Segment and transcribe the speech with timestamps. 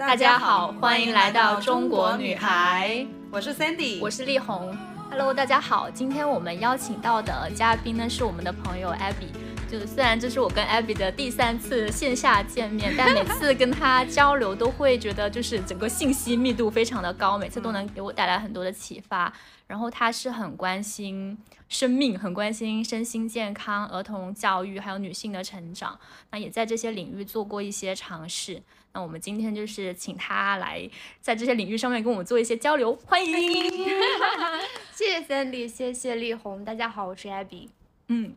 [0.00, 4.74] 大家好，欢迎来到中国女孩，我是 Sandy，我是丽红。
[5.10, 9.28] Hello，大家好，今天我们邀请到的嘉宾呢是我们的朋友 Abby。
[9.70, 19.30] 就是虽然这是我跟 Abby 的第三次线下见面，但每次跟他交流都会觉得就是整个信息密度非常的高，每次都能给我带来很多的启发。
[19.66, 21.36] 然后他是很关心
[21.68, 26.00] 生命，很关心身心健康、儿童教育，还有女性的成长。
[26.30, 28.62] 那也在这些领域做过一些尝试。
[28.92, 30.88] 那我们今天就是请他来
[31.20, 33.32] 在这些领域上面跟我们做一些交流，欢迎。
[34.92, 37.68] 谢谢 Sandy，谢谢丽红，大家好，我是 Abby。
[38.08, 38.34] 嗯。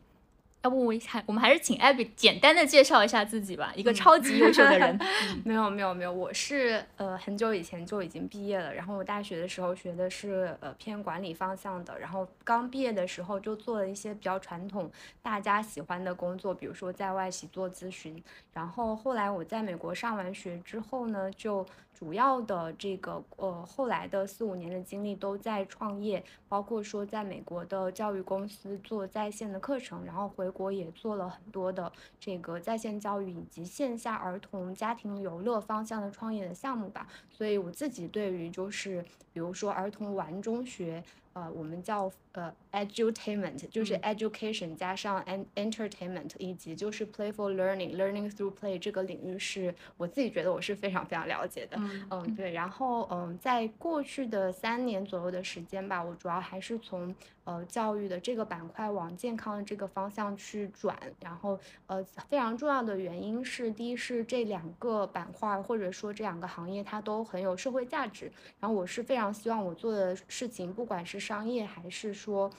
[0.64, 4.98] 要不我还我们还是请 Abby 简单的介绍一下自己吧，一个超级优秀的人。
[5.44, 18.22] 没有没有没有，我是呃很久以前就已经毕业了，然后我大学的时候学的是呃偏管理方向的，然后刚毕业的时候就做了一些比较传统大家喜欢的工作，比如说在外企做咨询，
[18.54, 21.66] 然后后来我在美国上完学之后呢，就。
[22.04, 37.08] 主要的这个呃后来的四五年的经历都在创业，包括说在美国的教育公司做在线的课程，然后回国也做了很多的这个在线教育以及线下儿童家庭游乐方向的创业的项目吧。
[37.30, 41.02] 所以我自己对于就是比如说儿童玩中学。
[41.34, 51.78] 呃，我们叫呃 edutainment，就是 education 加上 en entertainment，以及就是 playful learning，learning through play 这个领域是我自己觉得我是非常非常了解的。
[52.10, 52.52] 嗯，对。
[52.52, 60.98] 然后嗯，在过去的三年左右的时间吧，我主要还是从呃教育的这个板块往健康的这个方向去转。
[61.20, 68.30] 然后呃，非常重要的原因是，第一是这两个板块或者说这两个行业它都很有社会价值。
[68.58, 72.50] 然后我是非常希望我做的事情，不管是商业还是说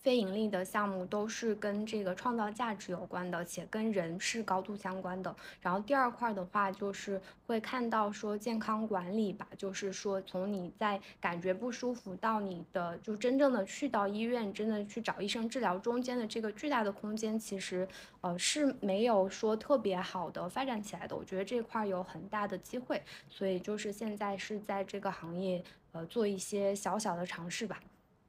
[0.00, 5.34] 非盈利的项目，都是跟这个创造价值有关的，且跟人是高度相关的。
[5.60, 17.86] 然后第二块的话，就是会看到说健康管理吧，就是说从你在感觉不舒服到你的就真正的去到医院，真的去找医生治疗中间的这个巨大的空间，其实
[18.20, 21.16] 呃是没有说特别好的发展起来的。
[21.16, 25.62] 我觉得这块有很大的机会，所以就是现在是在这个行业。
[25.92, 27.80] 呃，做一些小小的尝试吧。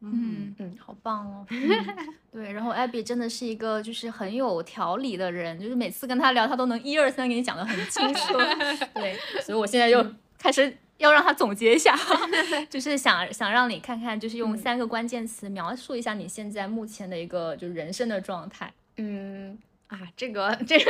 [0.01, 1.45] 嗯嗯，好棒哦。
[2.31, 8.33] 对，然后 Abby 真的是一个就是很有条理的人，就是每次跟他聊，他都能一二三给你讲的很清楚。
[8.95, 10.05] 对，所以我现在又
[10.37, 11.95] 开始要让他总结一下，
[12.69, 18.73] 就是想想让你看看，就是用三个关键词描述一下你现在目前的一个就是人生的状态。
[18.97, 19.57] 嗯
[19.87, 20.85] 啊，这个这个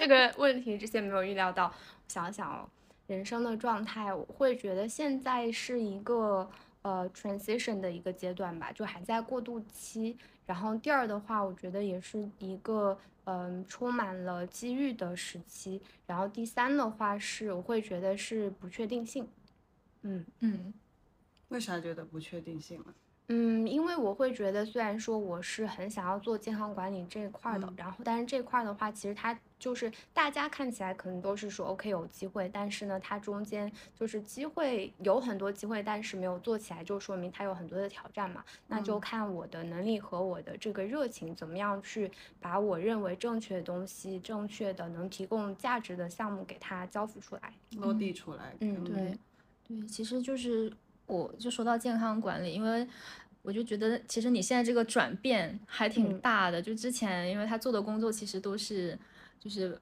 [0.00, 1.72] 这个问题之前没有预料到，
[2.08, 2.68] 想想哦。
[3.08, 6.46] 人生的状态，我会觉得现在是一个
[6.88, 10.16] 呃 transition 的一个阶段吧，就还在过渡期。
[10.46, 15.80] 然后第二的话，我觉得也是一个嗯充满了机遇的时期。
[16.06, 19.28] 然后第三的话是，我会觉得是不确定性。
[20.00, 20.72] 嗯嗯，
[21.48, 22.94] 为啥觉得不确定性呢？
[23.30, 38.42] 嗯，因为我会觉得，虽然说我是很想要做健康管理这一块的，然后但是这块的话，其实它就是大家看起来可能都是说 OK 有机会，但是呢，它中间就是机会有很多机会，但是没有做起来，就说明它有很多的挑战嘛。
[38.66, 42.10] 那就看我的能力和我的这个热情，怎么样去
[42.40, 48.54] 把我认为正确的东西、正确的能提供价值的项目给它交付出来、落地出来。
[48.60, 49.18] 嗯，对，
[49.68, 50.72] 对，其实就是。
[51.08, 52.86] 我就说到健康管理，因为
[53.42, 56.62] 我就觉得其实你现在这个转变还挺大的。
[56.62, 58.96] 就之前，因为他做的工作其实都是，
[59.40, 59.76] 就是。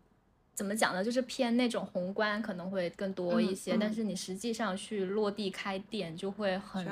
[0.57, 1.05] 怎么讲呢？
[1.05, 6.83] 就是偏那种宏观可能会更多一些，但是你实际上去落地开店就会很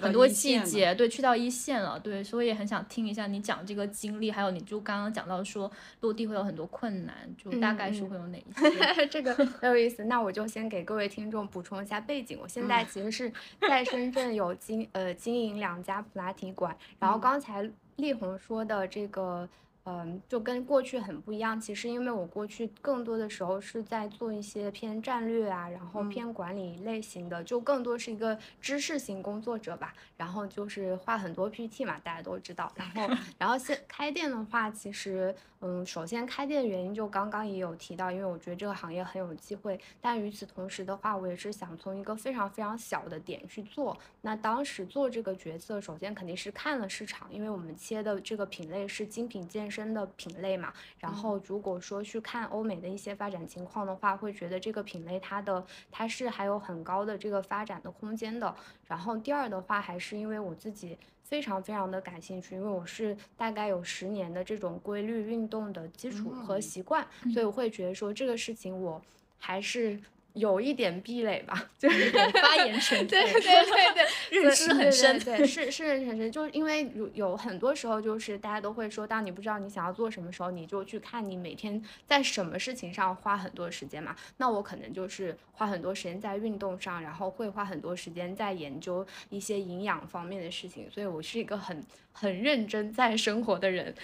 [0.00, 5.70] 很多细节，对，去到一线了，对，所以也很想听一下你讲这个经历，还有你就刚刚讲到说
[6.00, 9.06] 落地会有很多困难，就大概是会有哪一些？
[9.12, 12.38] 这个很有意思，那我就先给各位听众补充一下背景。
[12.40, 13.30] 我现在其实是
[13.60, 19.46] 在深圳有经呃经营两家普拉提馆，然后刚才丽红说的这个。
[19.84, 21.60] 嗯，就跟过去很不一样。
[21.60, 29.92] 其实，因为我过去更多的时候是在做一些偏战略啊，然后偏管理类型的，就更多是一个知识型工作者吧。
[30.16, 32.70] 然后就是画很多 PPT 嘛，大家都知道。
[32.74, 35.34] 然后， 然后现开店的话，其实。
[35.62, 39.78] 嗯，首先开店的原因就刚刚也有提到，因为我觉得这个行业很有机会。
[40.00, 43.94] 但与此同时的话，我也是想从一个非常非常小的点去做。
[44.22, 50.72] 那当时做这个决策，首先肯定是看了市场，因为我们切的这个品类是精品健身的品类嘛。
[50.98, 58.54] 然后如果说去看欧美的一些发展情况的话，会觉得这个品类它的它是还有很高的这个发展的空间的。
[58.86, 60.98] 然后第二的话，还是因为我自己。
[61.22, 69.00] 非常非常的感兴趣，因为我是大概有十年的这种规律运动的基础和习惯，所以我会觉得说这个事情我
[69.38, 69.96] 还是
[70.34, 73.94] 有一点壁垒吧， 就是发言权， 对对对
[74.30, 84.14] 对， 认知很深，对是是认知很深，就是因为有有很多时候，就是大家都会说，当你不知道你想要做什么时候，你就去看你每天在什么事情上花很多时间嘛。
[84.36, 91.82] 那我可能就是花很多时间在运动上，然后会花很多时间在研究一些营养方面的事情，所以我是一个很。
[92.12, 93.94] 很认真在生活的人，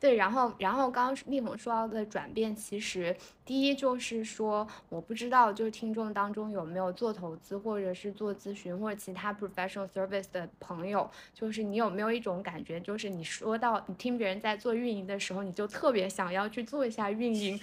[0.00, 3.14] 对，然后，然后刚刚丽红说到的转变，其实
[3.44, 17.58] 第一就是说，我不知道就是听众当中有没有做投资或者是做咨询或者其他 professional service 的朋友，就是你有没有一种感觉，就是你说到你听别人在做运营的时候，你就特别想要去做一下运营。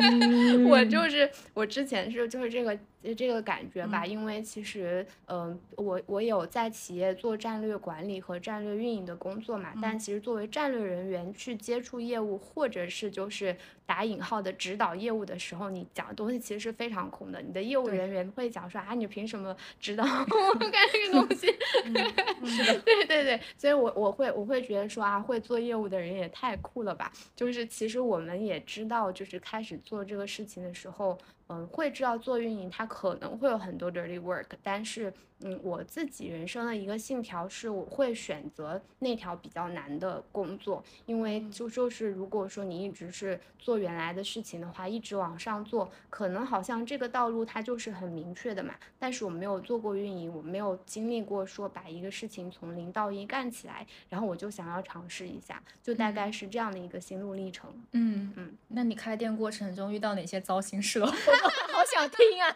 [0.70, 2.78] 我就是我之前是就是这个。
[3.16, 13.56] 这个感觉吧，因为其实，嗯，我我有在企业做战略管理和战略运营的工作嘛，但其实作为战略人员去接触业务，或者是就是
[13.86, 17.40] 打引号的指导业务的时候，你讲的东西其实是非常空的。
[17.40, 21.46] 你的业务人员会讲说啊，你凭什么指导我干这个东西？
[22.84, 27.10] 对对对，所以我我会我会觉得说啊，会做业务的人也太酷了吧？
[27.34, 31.18] 就是其实我们也知道，就是开始做这个事情的时候。
[31.50, 35.12] 嗯，会知道做运营，它可能会有很多 dirty work，但是。
[35.42, 48.74] 嗯，我自己人生的一个信条是，我会选择那条比较难的工作，因为就就是如果说你一直是做原来的事情的话，一直往上做，可能好像这个道路它就是很明确的嘛。
[48.98, 57.70] 但是我没有做过运营，我没有经历过说把一个事情从零到一干起来，然后我就想要尝试一下，就大概是这样的一个心路历程。
[57.92, 61.06] 嗯嗯，那你开店过程中遇到哪些糟心事了？
[61.72, 62.54] 好想听啊！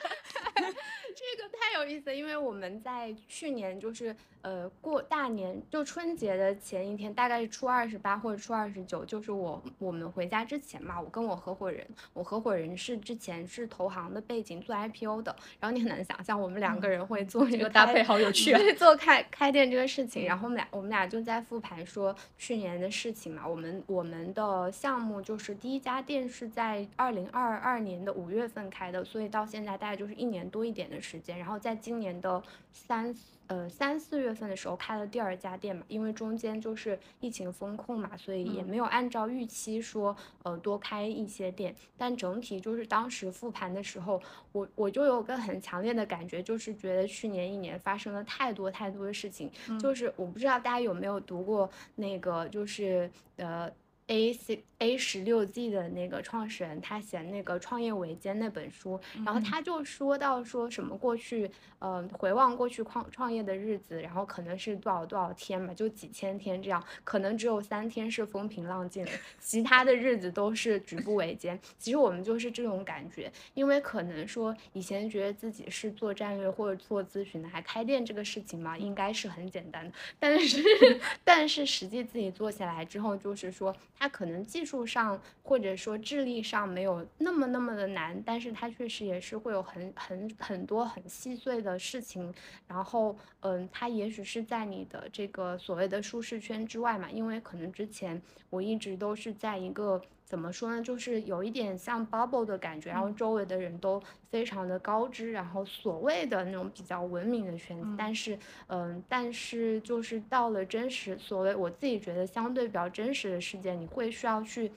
[1.15, 18.61] 这个太有意思，因为我们在去年就是呃过大年，就春节的前一天，大概是初二十八或者初二十九，就是我我们回家之前嘛，我跟我合伙人，我合伙人是之前是投行的背景，做 IPO 的，然后你很难想象我们两个人会做这个搭配，好有趣啊！
[18.77, 31.01] 做开开店这个事情，然后我们俩我们俩就在复盘说去年的事情嘛，我们我们的项目就是第一家店是在二零二二年的五月份开的，所以到现在大概就是一年多一点的。
[31.05, 32.43] 时间，然后在今年的
[32.73, 33.15] 三
[33.47, 44.21] 呃三四月份的时候开了第二家店嘛，因为中间就是疫情风控嘛，所以也没有按照预期说呃多开一些店，但整体就是当时复盘的时候，
[44.53, 53.71] 我我就有个很强烈的感觉，就是觉得去年一年发生了太多太多的事情，就是我不知道大家有没有读过那个就是呃。
[54.07, 69.11] A C A 十六 G 的那个创始人，他写那个《创业维艰》那本书，然后他就说到说什么过去，呃，回望过去创创业的日子，然后可能是多少多少天吧，就几千天这样，可能只有三天是风平浪静的，
[69.41, 71.59] 其他的日子都是举步维艰。
[71.79, 80.63] 其实我们就是这种感觉，因为可能说以前觉得自己是做战略或者做咨询的，还开店这个事情嘛，应该是很简单的，但是
[81.25, 83.75] 但是实际自己做起来之后，就是说。
[83.99, 92.33] 它可能技术上或者说智力上没有那么那么的难，但是它确实也是会有很很很多很细碎的事情。
[92.67, 98.21] 然后，嗯，它也许是在你的这个所谓的舒适圈之外嘛，因为可能之前
[98.51, 100.01] 我一直都是在一个。
[100.25, 100.83] 怎么说呢？
[100.83, 107.87] 就是有一点像 bubble 的感觉，然后周围的人都非常的高知，然后所谓的那种比较文明的圈子。
[107.97, 108.39] 但是，
[108.69, 114.73] 嗯，但是就是到了真实，所谓我自己觉得相对比较真实的世界，你会需要去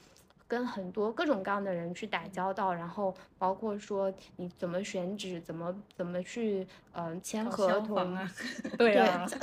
[0.49, 8.29] 跟很多各种各样的人去打交道，然后包括说你怎么选址，怎么怎么去嗯签合同， 啊
[8.77, 8.95] 对，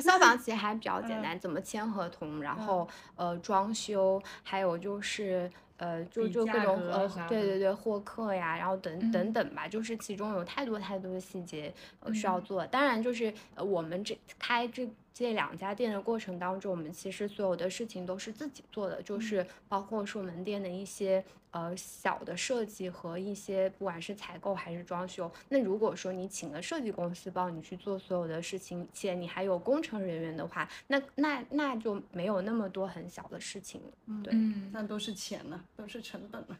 [0.03, 5.51] 消防其实还比较简单，怎么签合同，然后呃装修，还有就是。
[5.77, 11.73] 呃，就就各种呃，对对对，获客呀，然后等等等吧，就是其中有太多太多的细节
[12.13, 12.67] 需要做。
[12.67, 14.89] 当然，就是呃，我们这开这。
[15.17, 21.25] 这两家店的过程当中，我们其实所有的事情都是自己做的，就是包括说门店的一些
[21.55, 25.31] 呃小的设计和一些不管是采购还是装修。
[25.49, 34.23] 那如果说你请了设计公司帮你去做所有的事情，且你还有工程人员的话，那那那就没有那么多很小的事情了。
[34.25, 34.35] 对，
[34.73, 36.59] 那都是钱呢，都是成本了。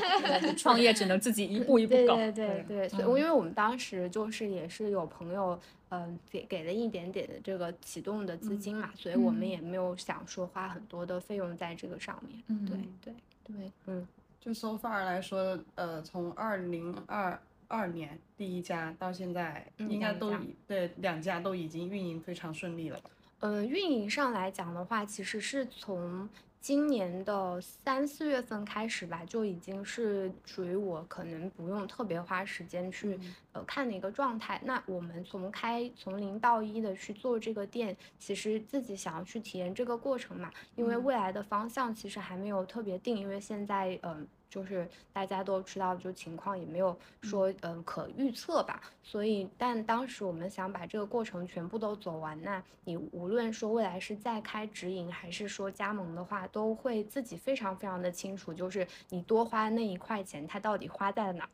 [0.58, 2.16] 创业只能自己一步一步搞。
[2.16, 5.58] 对对对，所以因为我们当时就是也是有朋友。
[5.94, 12.42] 嗯，给给了一点点的这个启动的资金嘛，所以我们也没有想说花很多的费用在这个上面。
[12.46, 14.08] 嗯，对对对，嗯，
[14.44, 23.00] 就 so far 来说，呃，从二零二二年第一家到现在，应该都已对两家都已经运营非常顺利了。
[23.38, 26.28] 呃，运营上来讲的话，其实是从。
[26.62, 33.18] 今年的三四月份开始吧，就已经是属于我可能不用特别花时间去
[33.50, 34.60] 呃看的一个状态。
[34.64, 44.26] 那我们从开从零到一的去做这个店，其实自己想要去体验这个过程嘛，因为未来的方向其实还没有特别定，因为现在嗯。
[44.52, 61.50] 就是大家都知道，就情况也没有说嗯可预测吧，所以但当时我们想把这个过程全部都走完，那你无论说未来是再开直营还是说加盟的话，都会自己非常非常的清楚，就是你多花那一块钱，它到底花在了哪儿。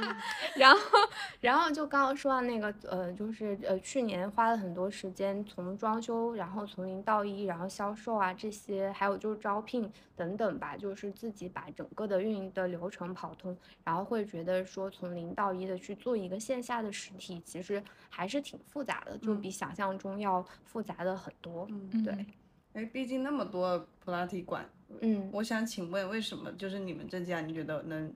[0.56, 0.80] 然后
[1.42, 11.66] 然后就刚刚说到那个呃，就是呃去年花了很多时间从装修，然后从零到一，然后销售啊这些，还有就是招聘等等吧，就是自己把。
[11.74, 21.66] 整个的运营的流程跑通，然后会觉得说从零到一的去做一个线下的实体，其实还是挺复杂的，就比想象中要复杂的很多。
[21.70, 22.26] 嗯，对。
[22.72, 24.68] 哎，毕竟那么多普拉提馆，
[25.00, 28.12] 嗯，我想请问，为什么就是你们这家你觉得能？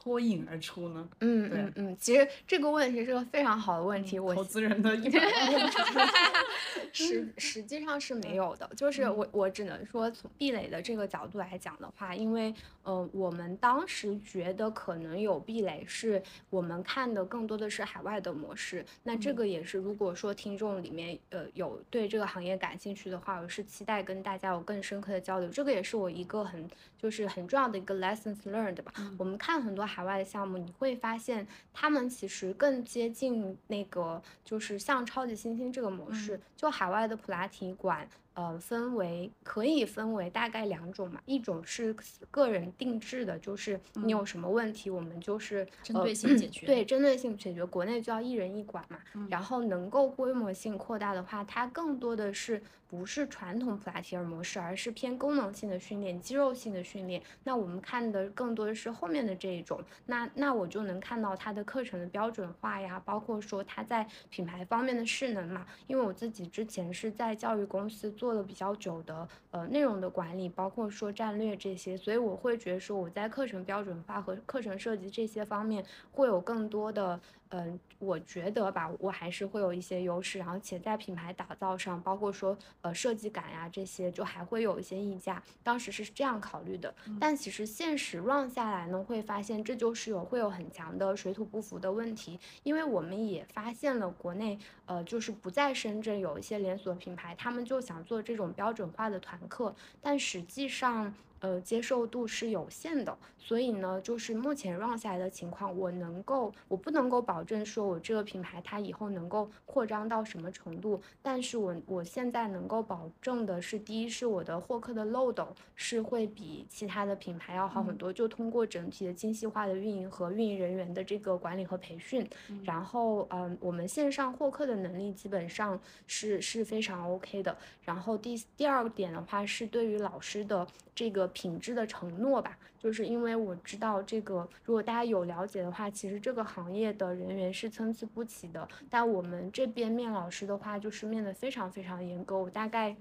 [0.00, 1.08] 脱颖而出呢？
[1.18, 4.16] 嗯嗯嗯，其实这个问题是个非常好的问题。
[4.16, 4.94] 我投资人的
[6.92, 18.84] 实实际上是没有的，就是我我只能说从壁垒的这个角度来讲的话，因为呃我们当时觉得可能有壁垒，是我们看的更多的是海外的模式。
[19.04, 25.48] 那这个也是如果说听众里面呃有对这个行业感兴趣的话，我是期待跟大家有更深刻的交流。
[25.48, 26.68] 这个也是我一个很
[26.98, 28.92] 就是很重要的一个 lessons learned 吧。
[29.18, 29.88] 我们看很多。
[29.88, 38.06] 海外的项目，你会发现他们其实更接近那个，就是像超级星星这个模式，就海外的普拉提馆。
[38.38, 41.92] 呃，分为可以分为大概两种嘛，一种是
[42.30, 46.64] 个人定制的，就是你有什么问题，我们就是针对性解 决。
[46.64, 47.66] 对，针对性解决。
[47.66, 57.20] 国内就要一人一管嘛，然后能够规模性扩大的话，它更多的是不是传统普拉提尔模式，而是偏功能性的训练、肌肉性的训练。
[57.42, 59.82] 那我们看的更多的是后面的这一种。
[60.06, 65.66] 那那我就能看到它的课程的标准化呀，包括说它在品牌方面的势能嘛。
[65.88, 68.27] 因为我自己之前是在教育公司做。
[68.28, 75.82] 做了比较久的呃内容的管理，包括说战略这些，所以我会觉得说我在课程标准化和课程设计这些方面
[76.12, 77.18] 会有更多的。
[77.50, 85.42] 嗯，我觉得吧，我还是会有一些优势，然后且在品牌打造上，包括说呃设计感呀这些，就还会有一些溢价。
[85.62, 101.14] 当时是这样考虑的，但其实现实 run 下来呢，会发现这就是有会有很强的水土不服的问题，因为我们也发现了国内呃就是不在深圳有一些连锁品牌，他们就想做这种标准化的团课，但实际上。
[101.40, 122.28] 呃，接受度是有限的，所以呢，就是目前 run 下来的情况，我能够，我不能够保证说我这个品牌它以后能够扩张到什么程度，但是我我现在能够保证的是，第一是我的获客的漏斗是会比其他的品牌要好很多，就通过整体的精细化的运营和运营人员的这个管理和培训，
[122.64, 130.66] 然后嗯，我们线上获客的能力基本上是是非常 OK 的，然后第第二个点的话是对于老师的。
[130.98, 138.66] 这个品质的承诺吧，就是因为我知道这个，如果大家有了解的话，其实这个行业的人员是参差不齐的。
[138.88, 142.38] 但我们这边面老师的话，就是面的非常非常严格。
[142.38, 142.96] 我大概，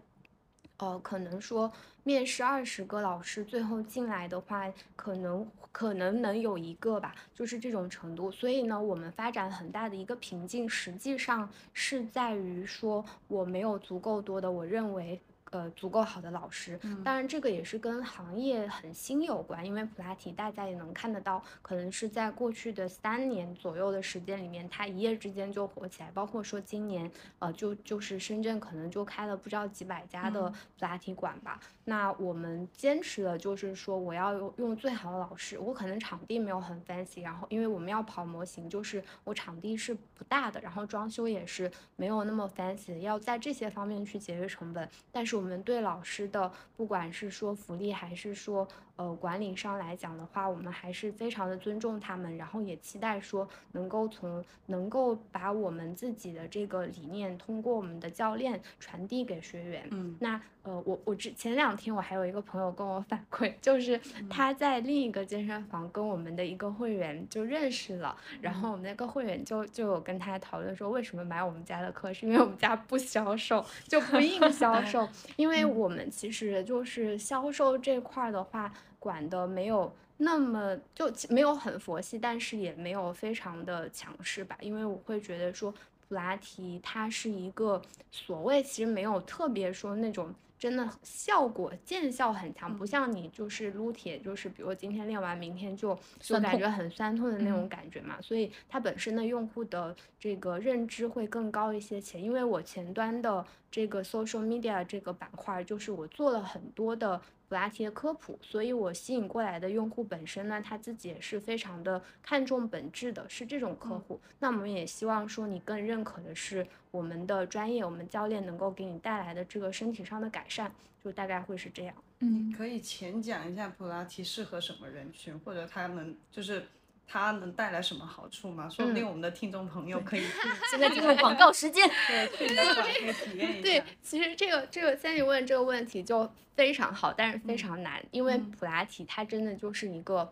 [0.78, 1.72] 呃，可能说
[2.04, 8.32] 面试二十个老师，最后进来的话，可能可能能有一个吧，就是这种程度。
[8.32, 15.20] 所以呢，我们发展很大的一个瓶颈，实际上是在于说我没有足够多的，我认为。
[15.52, 31.58] 呃，足够好的老师，当然这个也是跟行业很新有关，因为普拉提大家也能看得到，可能是在过去的三年左右的时间里面，它一夜之间就火起来，包括说今年，呃，就就是深圳可能就开了不知道几百家的普拉提馆吧。
[31.86, 45.38] 那我们坚持的就是说，我要用用最好的老师，我可能场地没有很 fancy，然后因为我们要跑模型，就是我场地是不大的，然后装修也是没有那么 fancy，要在这些方面去节约成本，但是。
[45.38, 48.68] 我们对老师的，不管是说福利还是说。
[48.98, 59.88] 呃，管理上来讲的话，我们还是非常的尊重他们，然后也期待说能够从能够把我们自己的这个理念通过我们的教练传递给学员。
[59.92, 63.98] 嗯，那呃，我我之前两天我还有一个朋友跟我反馈，就是
[64.30, 75.08] 他在另一个健身房跟我们的一个会员就认识了，然后我们那个会员就就有跟他讨论说，为什么买我们家的课，是因为我们家不销售，就不硬销 售，
[75.38, 78.70] 因为我们其实就是销售这块的话。
[79.00, 85.74] 管的没有那么就没有很佛系，但是也没有非常的强势吧，因为我会觉得说
[86.08, 98.18] 普拉提它是一个所谓其实没有特别说那种真的效果见效很强，不像你就是撸铁，就是比如今天练完，明天就就感觉很酸痛的那种感觉嘛。
[98.22, 102.02] 所以它本身的用户的这个认知会更高一些。
[102.02, 107.22] 且因为我前端的这个 social media 这个板块，就是我做了很多的。
[107.48, 114.20] 普拉提的科普，所以我吸引过来的用户本身呢，他自己也是非常的看重本质的，是这种客户。
[114.40, 120.72] 那我们也希望说，你更认可的是我们的专业，我们教练能够给你带来的这个身体上的改善，
[121.04, 121.96] 就大概会是这样。
[122.20, 126.68] 嗯，可以浅讲一下普拉提适合什么人群，或者他们就是。
[127.10, 128.70] 它能带来什么好处吗？
[128.70, 130.22] 说不定我们的听众朋友可以
[130.70, 133.62] 现在进入广告时间， 对，去那可以体验一下。
[133.62, 140.32] 对，其实这个这个三你问这个问题就非常好，但是非常难，因为普拉提它真的就是一个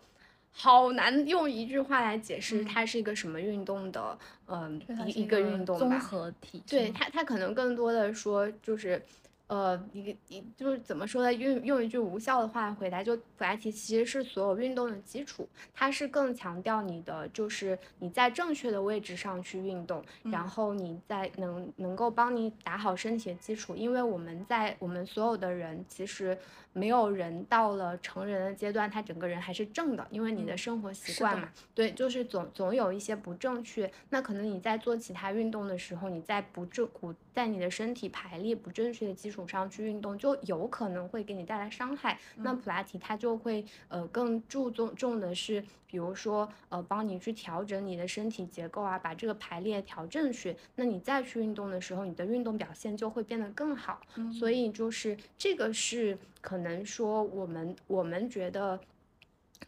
[0.51, 6.62] 好难用一句话来解释它是一个什么运动的，嗯，一一个运动综合体。
[6.67, 9.01] 对它，它可能更多的说就是。
[9.47, 11.33] 呃，一个一就是怎么说呢？
[11.33, 26.37] 用用一句无效的话回答，就普拉提其实是所有运动的基础，它是更强调你的就是你在正确的位置上去运动，然后你在能能够帮你打好身体的基础，因为我们在我们所有的人其实。
[26.77, 33.89] 没有人到了成人的阶段，他整个人还是正的，因为你的生活习惯嘛，对，就是总总有一些不正确。
[34.09, 42.17] 那可能你在做其他运动的时候，你在不正骨在你的身体排列不正确的基础上去运动，就有可能会给你带来伤害。
[42.37, 45.63] 那普拉提它就会呃更注重重的是。
[45.87, 54.01] 比如说，呃，帮你去调整你的身体结构啊，把这个排列调正确，那你再去运动的时候，你的运动表现就会变得更好。
[54.37, 58.77] 所以就是这个是可能说我们我们觉得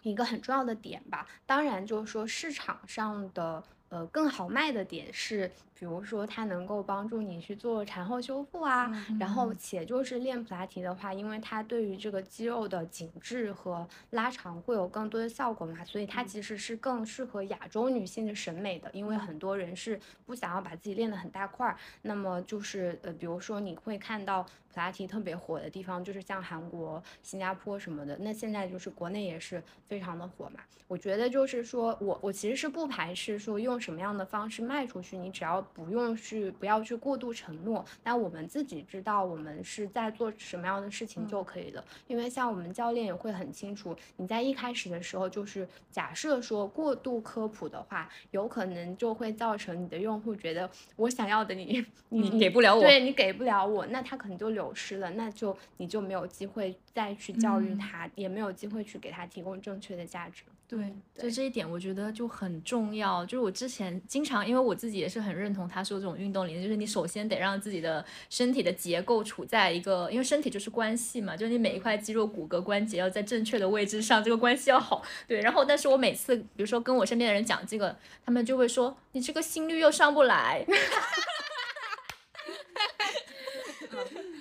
[0.02, 1.26] 一个很重要的点吧。
[1.46, 5.50] 当然，就是说市场上的呃更好卖的点是。
[5.80, 21.78] 比如说，它能够帮助你去做产后修复啊，然后且就是练普拉提的话，因为它对于这个肌肉的紧致和拉长会有更多的效果嘛，所以它其实是更适合亚洲女性的审美的，因为很多人是不想要把自己练得很大块儿。
[22.02, 28.18] 那么就是呃，比如说你会看到普拉提特别火的地方，就是像韩国、新加坡什么的。
[28.20, 30.60] 那现在就是国内也是非常的火嘛。
[30.88, 35.67] 我觉得就是说我我其实是不排斥说用什么样的方式卖出去，你只要。
[35.74, 37.84] 不用去，不要去过度承诺。
[38.04, 41.84] 那我们自己知道我们是在做什么样的事情就可以了。
[42.08, 60.44] 因为像我们教练也会很清楚，你在一开始的时候就是假设说过度科普的话，有可能就会造成你的用户觉得我想要的 你你给不了我，对你给不了我，那他可能就流失了，那就你就没有机会再去教育他，也没有机会去给他提供正确的价值。
[60.70, 63.26] 对，就这一点，我觉得就很重要。
[63.26, 75.02] 就是我之前经常，因为我自己也是很认同他说这种运动理念，就是你首先得让自己的身体的结构处在一个，因为身体就是关系嘛，就是你每一块肌肉、骨骼、关节要在正确的位置上，这个关系要好。
[75.26, 80.66] 对，然后但是我每次，比如说跟我身边的人讲这个，他们就会说你这个心率又上不来。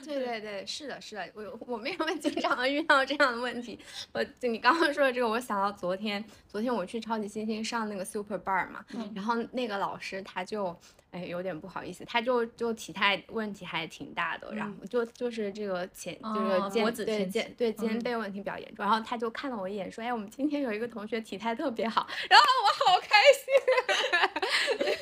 [0.07, 3.79] 对对对，是的，是的，我我们也会经常遇到这样的问题。
[4.13, 10.77] 我就你刚刚说的这个，我想到昨天，昨天我去超级星星上那个 Super Bar 嘛，然后那个老师他就。
[11.13, 23.49] 哎，有点不好意思，他就就体态问题还挺大的，然后就就是这个前就是肩对肩对肩背问题比较严重，然后他就看了我一眼说，哎，我们今天有一个同学体态特别好， 然后我好开心，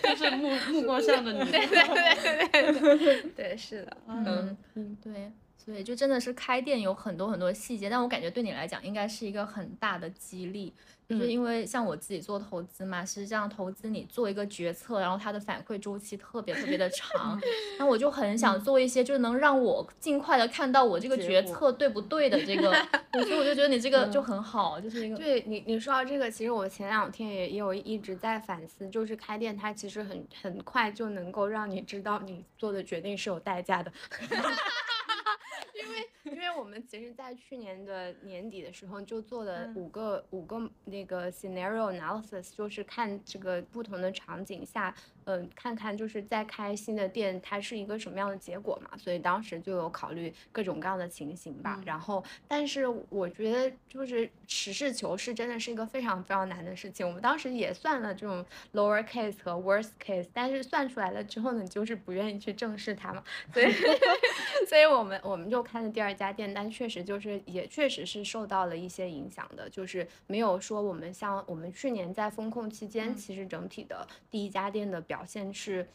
[0.03, 1.83] 就是目目光上的你，对对
[2.53, 10.73] 对对对对，是的，嗯嗯对，所以就真的是开店有很多很多细节，但我感觉对你来讲应该是一个很大的激励。
[11.09, 17.39] 就是因为像我自己做投资嘛，实际上投资你做一个决策，然后它的反馈周期特别特别的长，
[17.79, 22.73] 那我就很想做一些，就是能让我尽快的看到我这个决策对不对的这个，
[23.25, 25.17] 所以我就觉得你这个就很好，就是一个。
[25.17, 33.93] 对你你说到这个，其实我前两天也也有一直在反思，就是开店它其实很很快就能够让你知道你做的决定是有代价的。
[35.75, 44.95] 因为，因为我们其实，在去年的年底的时候，就做了五个五个那个 scenario analysis，就是看这个不同的场景下。
[45.27, 48.97] 嗯，看看就是在开新的店，它是一个什么样的结果嘛？
[48.99, 51.81] 所以当时就有考虑各种各样的情形吧。
[51.87, 57.07] 然后，但是我觉得就是实事求是，真的是一个非常非常难的事情。
[57.07, 63.25] 我们当时也算了这种 lower case 和 worst case，但是算出来了之后呢，就是不愿意去正视它嘛。
[63.53, 63.73] 所以，
[64.69, 75.14] 所以我们我们就开了第二家店，但确实就是也确实是受到了一些影响的，就是没有说我们像我们去年在风控期间，其实整体的第一家店的表。
[75.15, 75.89] 表现是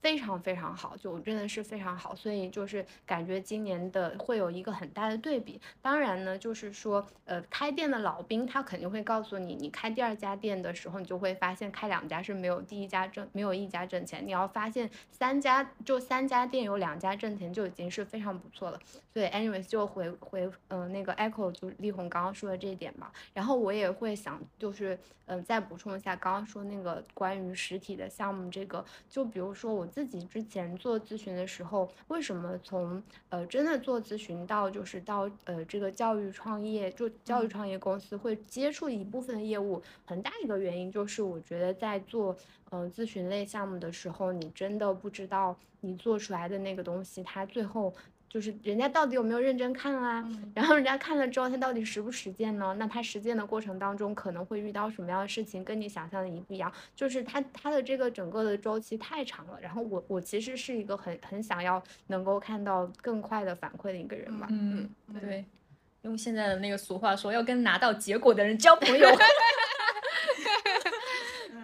[0.00, 5.60] 非常非常好，就真的是非常好，所以就是感觉今年的会有一个很大的对比。
[5.82, 14.24] 当然呢，就是说，呃，开店的老兵他肯定会告诉你，你开第二家店的时候，你就会发现开两家是没有第一家挣，没有一家挣钱。
[14.26, 18.80] 你要发现三家就三家店有两家挣钱就已经是非常不错了。
[19.12, 23.12] 所以，anyways 就回回嗯那个 echo 就力宏刚刚说的这一点吧。
[23.34, 29.88] 然后我也会想就是嗯再补充一下刚刚说那个关于实体的项目这个，就比如说我。
[29.88, 42.36] 自己之前做咨询的时候，为什么从呃真的做咨询到就是到呃这个教育创业，就教育创业公司会接触一部分业务，很大一个原因就是我觉得在做
[42.70, 47.92] 呃咨询类项目的时候，你真的不知道你做出来的那个东西，它最后。
[48.28, 50.22] 就是人家到底有没有认真看啊？
[50.54, 52.74] 然后人家看了之后，他到底实不实践呢？
[52.78, 56.72] 那他实践的过程当中可能会遇到什么样的事情，跟你想象的一不一样？
[56.94, 59.58] 就是他他的这个整个的周期太长了。
[59.60, 64.46] 然后我我其实是一个很很想要能够看到更快的反馈的一个人吧。
[64.50, 64.88] 嗯，
[65.20, 65.44] 对，
[66.02, 69.08] 用现在的那个俗话说，要跟拿到结果的人交朋友。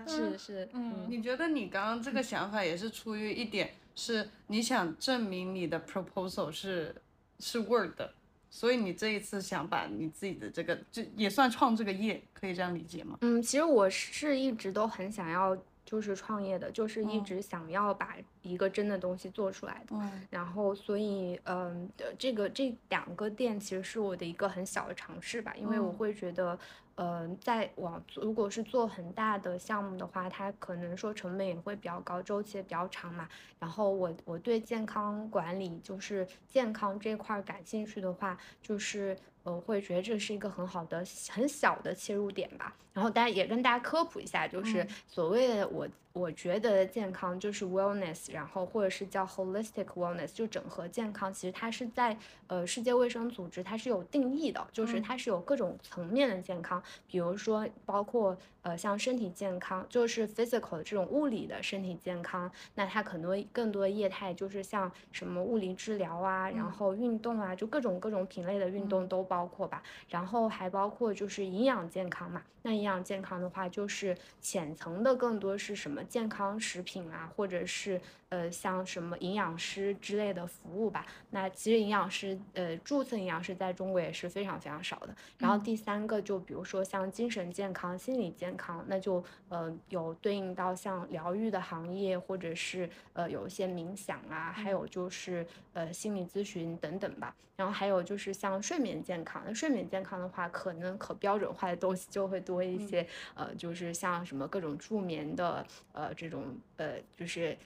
[0.07, 3.71] 是 是，嗯，你觉得你刚刚这个想法也是出于一点？
[3.95, 6.95] 是你想证明你的 proposal 是
[7.39, 8.15] 是 work 的，
[8.51, 13.19] 所以你这一次想把你自己的这个，就也算创这个业，可以这样理解吗？
[13.21, 19.97] 嗯，其实我是一直都很想要，就是创业的，就是一直想要把一个真的东西做出来的。
[19.97, 26.57] 嗯然后，所以，嗯，这个这两个店其实是我的一个很小的尝试吧，因为我会觉得。
[26.97, 33.29] 嗯，在往如果是做很大的项目的话，它可能说成本也会比较高，周期也比较长嘛。
[33.59, 42.77] 然后我我对健康管理就是健康这块感兴趣的话，就是我会觉得这是一个很好的很小的切入点吧。
[42.93, 45.89] 然后大家也跟大家科普一下，就是所谓的我。
[46.15, 51.35] 我觉得健康就是 wellness，然后或者是叫 holistic wellness，就整合健康。
[51.35, 62.49] 其实它是在呃世界卫生组织它是有定义的，就是它是有各种层面的健康，比如说包括呃像身体健康，就是 physical 的这种物理的身体健康。
[62.77, 69.83] 那它可能更多的业态就是像什么物理治疗啊，然后运动啊，就各种各种品类的运动都包括吧。
[70.09, 72.41] 然后还包括就是营养健康嘛。
[72.67, 76.03] 那营养健康的话，就是浅层的更多是什么？
[76.05, 81.05] 健康食品啊，或者是呃像什么营养师之类的服务吧。
[81.31, 85.15] 那其实营养师呃注册营养师在中国也是非常非常少的。
[85.39, 97.35] 然后第三个就比如说像精神健康、心理健康，那就呃有对应到像疗愈的行业，或者是呃有一些冥想啊，还有就是呃心理咨询等等吧。
[97.57, 103.07] 然后还有就是像睡眠健康，那睡眠健康的话，可能可标准化的东西就会多一些。
[103.35, 105.65] 呃，就是像什么各种助眠的。
[105.95, 106.45] 呃，这种
[106.77, 107.57] 呃，就是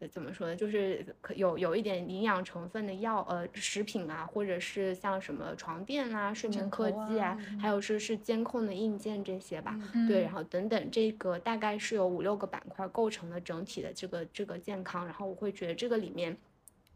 [0.00, 0.56] 呃，怎么说呢？
[0.56, 9.78] 就是可有有一点营养成分的药，呃，食品啊，或者是像什么床垫啊、睡眠科技啊，还有是是监控的硬件这些吧。
[10.08, 15.04] 对，然后等等，这个大概是有五六个板块构成的整体的这个这个健康。
[15.06, 16.36] 然后我会觉得这个里面，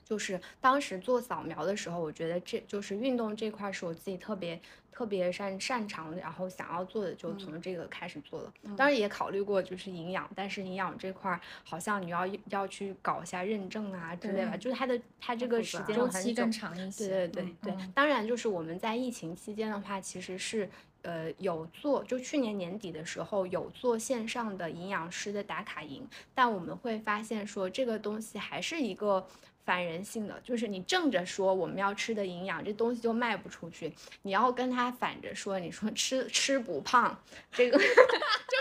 [0.09, 4.61] 就是当时做扫描的时候，我觉得这就是运动这块是我自己特别。
[4.91, 8.53] 特别擅擅长的，然后想要做的就从这个开始做了。
[8.77, 17.07] 当然也考虑过就是营养，但是营养这块好像你要要去搞一下认证啊之类的，就是它的它这个时间周期更长一些。
[17.07, 20.69] 对对对对，当然就是我们在疫情期间的话，其实是
[21.03, 29.25] 呃有做，就去年年底的时候有做线上的营养师的打卡营，但我们会发现说这个东西还是一个。
[29.69, 33.93] 反人性的就是你正着说我们要吃的营养，这东西就卖不出去。
[34.23, 37.15] 你要跟他反着说，你说吃吃不胖，
[37.53, 37.85] 这个 就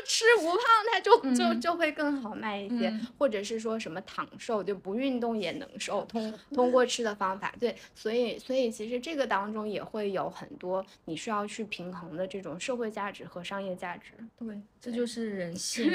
[0.06, 0.60] 吃不胖，
[0.92, 2.94] 它就就就会更好卖一些。
[3.18, 7.54] 或者是说什么躺瘦，就不运动也能瘦，通 通过吃的方法。
[7.58, 14.12] 对，所以所以其实这个当中也会有很多你需要去平衡的这种社会价值和商业价值。
[14.38, 15.90] 对，这就是人性。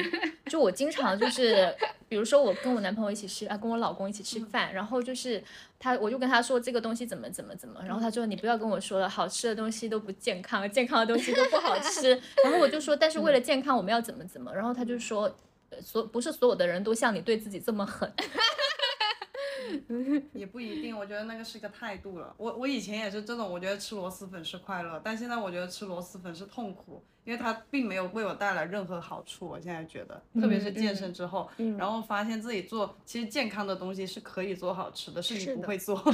[0.47, 1.75] 就我经常就是，
[2.09, 5.02] 比如说我跟我男朋友一起吃啊，跟我老公一起吃饭，然后。
[5.03, 5.43] 就是
[5.79, 12.11] 他，我就跟他说这个东西怎么怎么怎么，然后他说你不要跟我说了，好吃的东西都不健康，健康的东西都不好吃。
[12.45, 14.55] 然后我就说，但是为了健康，我们要怎么怎么。
[14.55, 15.35] 然后他就说，
[15.81, 18.11] 所不是所有的人都像你对自己这么狠。
[20.33, 22.35] 也不一定，我觉得那个是一个态度了。
[22.39, 29.47] 我我以前也是这种，我觉得吃螺蛳粉是快乐，但现在我觉得吃螺蛳粉是痛苦，因为它并没有为我带来任何好处。
[29.47, 31.49] 我现在觉得，特别是健身之后，
[31.79, 35.97] 然后发现自己做其实健康的东西是可以做好吃的，是你不会做。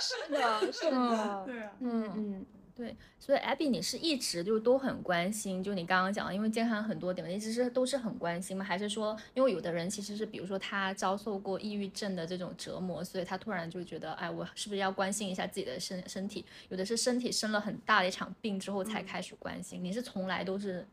[0.00, 2.46] 是的，是的，对啊，嗯嗯。
[2.82, 8.64] 对，所以 Abby，你是一直就都很关心，就你刚刚讲的，因为健康很多点，一直是都是很关心吗？
[8.64, 16.44] 还是说，因为有的人其实是，比如说他遭受过抑郁症的这种折磨，所以他突然就觉得，哎，我是不是要关心一下自己的身身体？
[16.70, 20.84] 有的是身体生了很大的一场病之后才开始关心，你是从来都是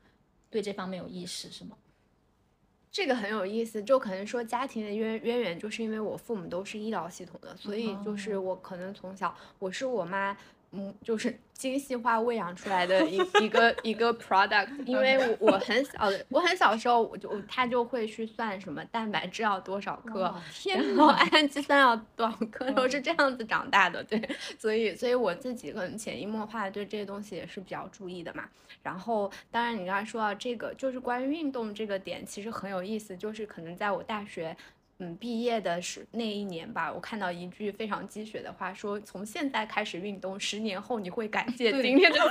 [0.52, 1.76] 对这方面有意识是吗？
[2.92, 10.38] 这个很有意思，就可能说家庭的渊渊源，就是因为我父母都是医疗系统的，所以就是我可能从小我是我妈。
[10.72, 20.34] 嗯，就是精细化喂养出来的一一个一个 product，因为我我很小的，我很小的时候我就他就会去算什么蛋白质要多少克，
[20.66, 24.22] 然后氨基酸要多少克，都是这样子长大的，对，
[24.60, 28.44] 所以所以我自己可能潜移默化的对这些东西也是比较注意的嘛。
[28.84, 34.56] 然后当然你刚才说到这个，就是关于运动这个点，其实很有意思，就是可能在我大学。
[35.02, 42.20] 嗯，毕业的是那一年吧，我看到一句非常鸡血的话，说从现在开始运动，十年后你会感谢今天的。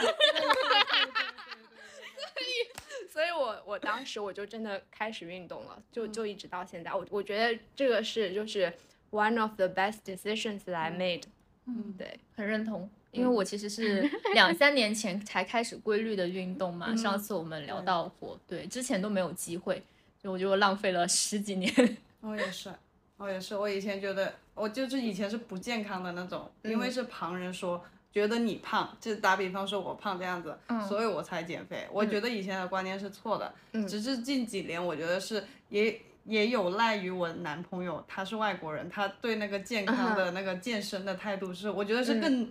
[2.29, 6.93] 所以， 所以我我当时我就真的开始运动了，就就一直到现在。
[6.93, 8.73] 我我觉得这个是就是
[9.11, 11.23] one of the best decisions I made。
[11.65, 12.89] 嗯，对，很认同。
[13.11, 14.03] 因为我其实是
[14.35, 19.83] 两三年前才开始规律的运动嘛，上次我们聊到过，对，之前都没有机会，
[20.23, 21.73] 就我就浪费了十几年。
[22.21, 22.71] 我也是，
[23.17, 23.57] 我也是。
[23.57, 31.87] 我以前觉得，我就是以前是不健康的那种，因为是旁人说觉得你胖，就打比方说我胖这样子，所以我才减肥。
[31.93, 33.55] 我觉得以前的观念是错的，
[33.89, 42.51] 只是近几年我觉得是也也有赖于我男朋友，他是外国人，他对那个健康的那个健身的态度是，我觉得是更。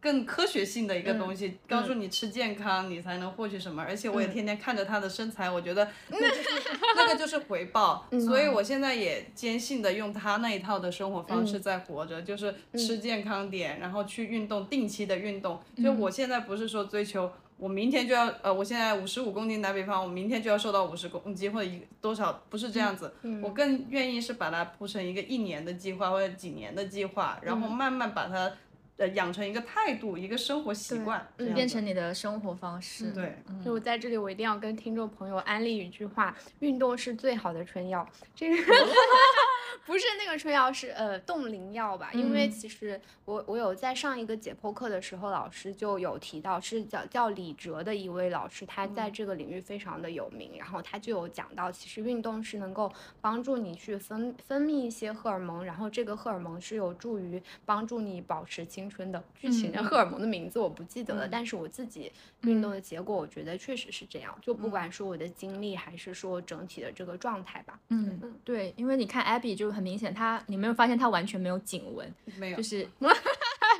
[0.00, 3.82] 更科学性的一个东西，告诉你吃健康，你才能获取什么。
[3.82, 6.48] 而且我也天天看着他的身材，我觉得 那就是
[6.96, 8.06] 那个就是回报。
[8.20, 15.60] 所以我现在也坚信的用他那一套的生活方式在活着，就是吃健康点，然后去运动，定期的运动。
[15.82, 23.12] 就我现在不是说追求我明天就要呃，我现在五十五公斤打比方，我明天就要瘦到五十公斤或者一多少，不是这样子。
[23.42, 28.52] 我更愿意是把它铺成一个一年的计划或者几年的计划，然后慢慢把它。
[28.98, 33.10] 呃，养成一个态度，一个生活习惯，嗯变成你的生活方式。
[33.12, 38.06] 对，就我在这里，我一定要跟听众朋友安利一句话：运动是最好的春药。
[38.34, 38.56] 这个。
[39.86, 42.10] 不是那个春药，是呃冻龄药吧？
[42.12, 50.58] 因为其实我我有在上一个解剖课的时候，老师就有提到，是叫叫李哲的一位老师，他在这个领域非常的有名。
[50.58, 59.22] 然后他就有讲到，其实运动是能够帮助你去分分泌一些荷尔蒙，然后这个荷尔蒙是有助于帮助你保持青春的。
[59.38, 62.10] 剧情的荷尔蒙的名字我不记得了，但是我自己
[62.42, 64.36] 运动的结果，我觉得确实是这样。
[64.42, 67.78] 就不管说我的经历，还是说整体的这个状态吧。
[67.90, 69.68] 嗯嗯，对，因为你看 Abby 就。
[69.68, 72.88] 很明显，她你没有发现她完全没有颈纹，没有，就是，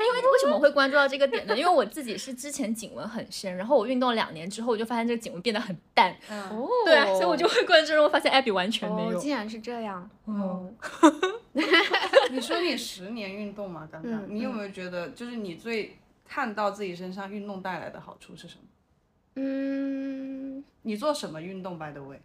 [0.04, 1.56] 因为为什么会关注到这个点呢？
[1.56, 10.70] 因为我自己是之前颈纹很深，然后我运动两年之后，我就发现这个颈纹变得很淡，哦，对啊，所以我就会关注，然后发现艾比完全没有，竟然是这样，哦，
[12.30, 18.62] 你说你十年运动嘛，刚刚，你有没有觉得，就是你最看到自己身上运动带来的好处是什么？
[19.36, 22.20] 嗯，你做什么运动，by the way？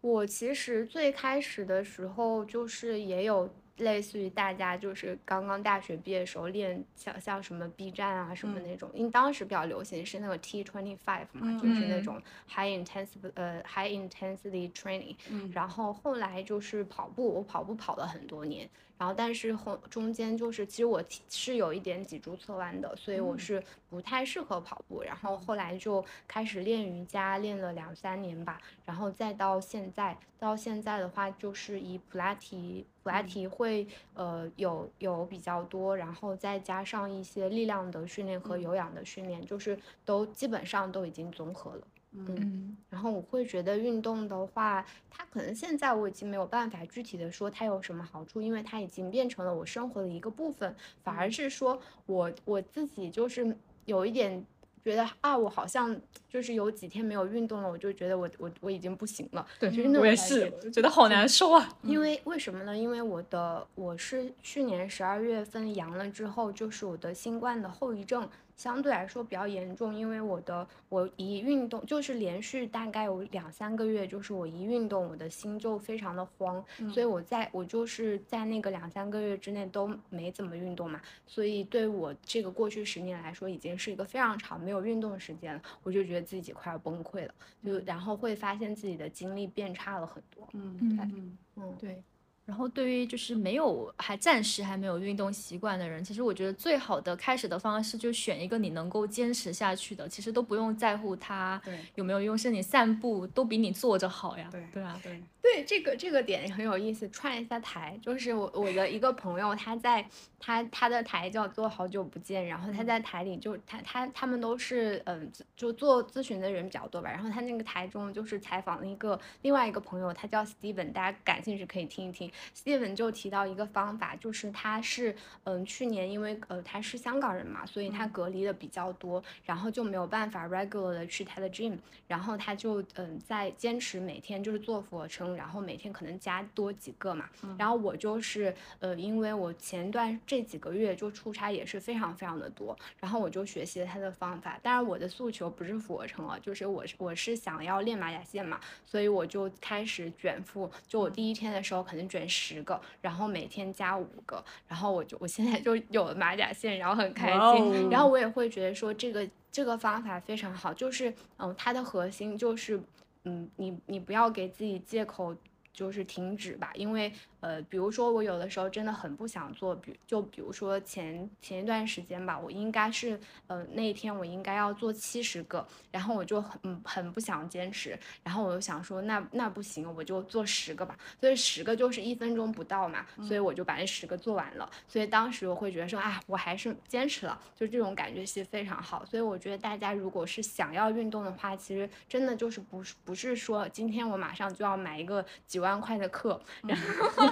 [0.00, 3.48] 我其实最开始的时候就是也有
[3.82, 15.16] 类似于大家就是刚刚大学毕业的时候练像像什么 B 站啊什么那种，因为当时比较流行是那个 T twenty five 嘛，就是那种 high intensity 呃 high intensity training，
[15.52, 18.68] 然后后来就是跑步，我跑步跑了很多年。
[19.02, 23.60] 然后，但是后中间就是，其实我是有一点脊柱侧弯的，所以我是
[23.90, 25.02] 不太适合跑步。
[25.02, 28.60] 然后后来就开始练瑜伽，练了两三年吧。
[28.84, 41.84] 然后再到现在，到现在的话，就是以普拉提，普拉提会呃有有比较多，然后再加上一些力量的训练和有氧的训练，就是都基本上都已经综合了。
[42.14, 50.76] 嗯，然后我会觉得运动的话，它可能现在我已经没有办法具体的说它有什么好处，因为它已经变成了我生活的一个部分。
[51.02, 54.44] 反而是说我我自己就是有一点
[54.84, 55.98] 觉得啊，我好像
[56.28, 59.46] 就是有几天没有运动了，我就觉得我我我已经不行了。
[59.58, 61.66] 对，我也是，觉得好难受啊。
[61.82, 62.76] 因为为什么呢？
[62.76, 68.28] 因为我的我是去年十二月份阳了之后，就是我的新冠的后遗症。
[68.62, 91.08] 相对来说比较严重，因为我的我一运动就是连续大概有两三个月，就是我一运动，我的心就非常的慌，所以我在我就是在那个两三个月之内都没怎么运动嘛，所以对我这个过去十年来说，已经是一个非常长没有运动的时间了，我就觉得自己快要崩溃了，就然后会发现自己的精力变差了很多，嗯，对，
[91.56, 92.02] 嗯，对。
[92.44, 101.60] 然后对于就是没有还暂时还没有运动习惯的人，其实我觉得最好的开始的方式就选一个你能够坚持下去的，其实都不用在乎它
[101.94, 104.48] 有没有用，是你散步都比你坐着好呀。
[104.50, 110.04] 对对啊，对对，这个这个点很有意思，串一下台，就是我我的一个朋友，他在
[110.38, 122.31] 他他的台叫做好久不见，然后他在台里就他他他们都是嗯就做咨询的人比较多吧，然后他那个台中就是采访了一个另外一个朋友，他叫 Steven，大家感兴趣可以听一听。
[122.56, 125.14] Steven 就提到一个方法，就是他是
[125.44, 137.28] 嗯去年因为呃他是香港人嘛，所以他隔离的比较多，然后就没有办法 regular 的去他的 gym，然后他就嗯在坚持每天就是做俯卧撑，然后每天可能加多几个嘛。
[137.58, 144.58] 然后我就是呃因为我前段这几个月就出差也是非常非常的多，然后我就学习了他的方法。
[144.62, 162.80] 当然我的诉求不是俯卧撑了，就是我我是想要练马甲线嘛，所以我就开始卷腹，就我第一天的时候可能卷十个，然后每天加五个，然后我就我现在就有了马甲线，然后很开心，然后我也会觉得说这个这个方法非常好，就是嗯它的核心就是
[163.24, 165.34] 嗯你你不要给自己借口
[165.72, 167.12] 就是停止吧，因为。
[167.42, 197.26] 呃，比如说我有的时候真的很不想做，比就比如说前前一段时间吧，我应该是呃那一天我应该要做七十个，然后我就很很不想坚持，然后我就想说那那不行，我就做十个吧，所以十个就是一分钟不到嘛，所以我就把那十个做完了，所以当时我会觉得说啊，我还是坚持了，就这种感觉其实非常好，所以我觉得大家如果是想要运动的话，其实真的就是不是不是说今天我马上就要买一个几万块的课，然后。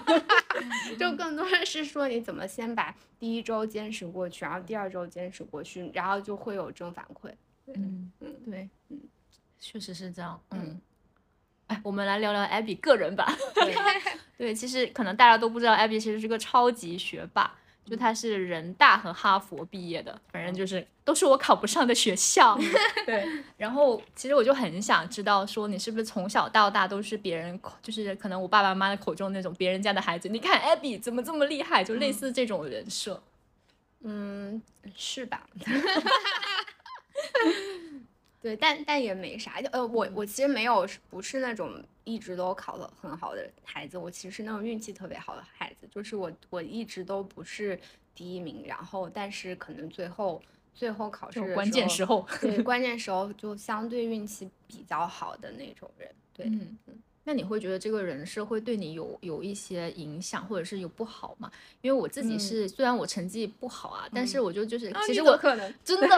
[0.99, 7.31] 就更多的是说你怎么先把第一周坚持过去，然后第二周坚持过去，然后就会有正反馈。
[7.69, 9.01] 嗯嗯，对，嗯，
[9.59, 10.39] 确实是这样。
[10.51, 10.79] 嗯，
[11.69, 13.27] 哎，我们来聊聊 Abby 个人吧。
[14.37, 17.55] 对，其实可能大家都不知道，Abby 其实是个超级学霸。
[17.91, 22.57] 就他是人大和哈佛毕业的，反正就是都是我考不上的学校。
[23.05, 23.27] 对，
[23.59, 30.29] 然后其实我就很想知道，说你是不是从小到大都是别人口，就是可能我爸爸妈妈的口中那种别人家的孩子？
[30.29, 33.21] 你看 Abby 怎么这么厉害，就类似这种人设。
[34.03, 34.63] 嗯，
[34.97, 35.43] 是吧？
[38.41, 47.79] 对，但但也没啥，就呃，我我其实没有，不是那种一直都考得很好的孩子，我其实是那种运气特别好的孩子，就是我我一直都不是
[48.15, 50.41] 第一名，然后但是可能最后
[50.75, 56.47] 最后考试关键时候，对关键时候就相对运气比较好的那种人， 对。
[56.47, 56.79] 嗯
[57.25, 61.51] 那你会觉得这个人设会对你有有一些影响，或者是有不好吗？
[61.83, 66.09] 因为我自己是，虽然我成绩不好啊，但是我就就是，其实我可能真的，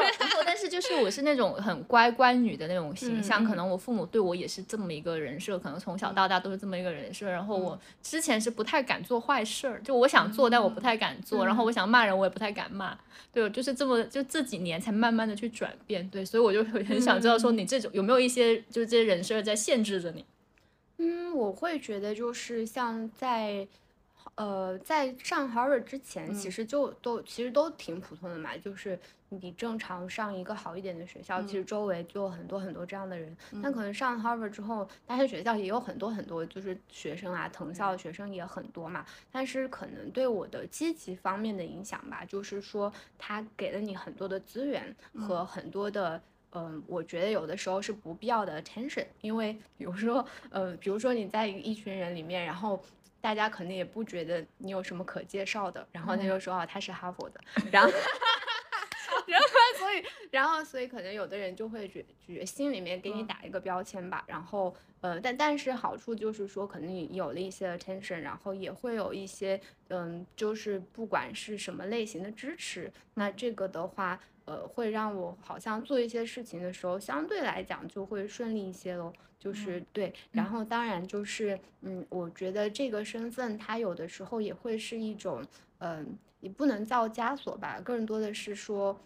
[0.47, 7.29] 但是就是我是那种很乖乖女的那种形象，可能我父母对我也是这么一个人设，可能从小到大都是这么一个人设。
[7.29, 11.45] 然后我之前是不太敢做坏事儿，就我想做，但我不太敢做。
[11.45, 12.97] 然后我想骂人，我也不太敢骂。
[13.33, 16.09] 对，就是这么，就这几年才慢慢的去转变。
[16.09, 20.25] 对，所以我就很想知道说，你这种有没有一些就是这些人设在限制着你？
[21.05, 23.67] 嗯，我会觉得就是像在，
[24.37, 28.97] 呃，在上 Harvard 之前，其实就都其实都挺普通的嘛，就是
[29.31, 33.37] 你正常上一个好一点的学校，其实周围就很多很多这样的人。
[33.61, 39.05] 但可能上 Harvard 之后，大学学校也有很多很多就是学生啊，藤校的学生也很多嘛。
[39.33, 46.23] 但是可能对我的积极方面的影响吧，就是说他给了你很多的资源和很多的。
[46.55, 52.83] 嗯，我觉得有的时候是不必要的 attention，因为比如说，呃，比如说你在一群人里面，然后
[53.21, 57.41] 大家肯定也不觉得你有什么可介绍的，然后他就说哦他是哈佛的，
[57.73, 57.91] 然后，
[59.27, 59.47] 然后
[59.79, 74.21] 所以，然后所以可能有的人就会觉觉心里面给你打一个标签吧，然后，呃，但但是好处就是说，可能你有了一些 attention，然后也会有一些，嗯，就是不管是什么类型的支持，那这个的话。
[74.45, 79.13] 呃，会让我好像做一些事情的时候，相对来讲就会顺利一些喽。
[79.39, 85.45] 就是对，然后当然就是，嗯，我觉得这个身份它有的时候也会是一种，
[85.79, 88.97] 嗯，也不能叫枷锁吧，更多的是说。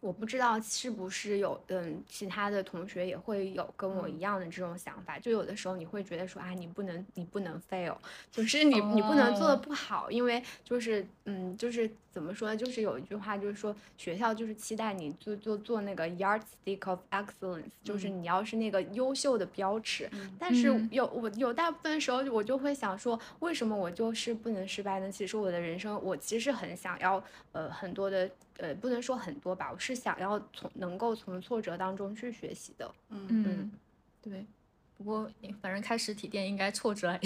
[0.00, 7.96] 我不知道是不是有嗯其他的同学也会有跟我一样的这种想法，就有的时候你会觉得说啊你不能你不能 fail，
[8.30, 18.10] 就是你你不能做的不好，因为就是嗯就是怎么说呢，就是有一句话就是说学校就是期待你做做做那个 yardstick of excellence，就是。
[18.10, 25.10] 你要是那个优秀的标尺，但是有我有大部分时候我就会想说为什么我就是不能失败呢？
[25.10, 27.22] 其实我的人生我其实很想要
[27.52, 28.28] 呃很多的。
[28.60, 32.90] 呃，不能说很多吧，我是想要从能够从挫折当中去学习的。
[33.08, 33.72] 嗯嗯，
[34.22, 34.46] 对。
[34.96, 35.30] 不过
[35.62, 37.18] 反正开实体店应该挫折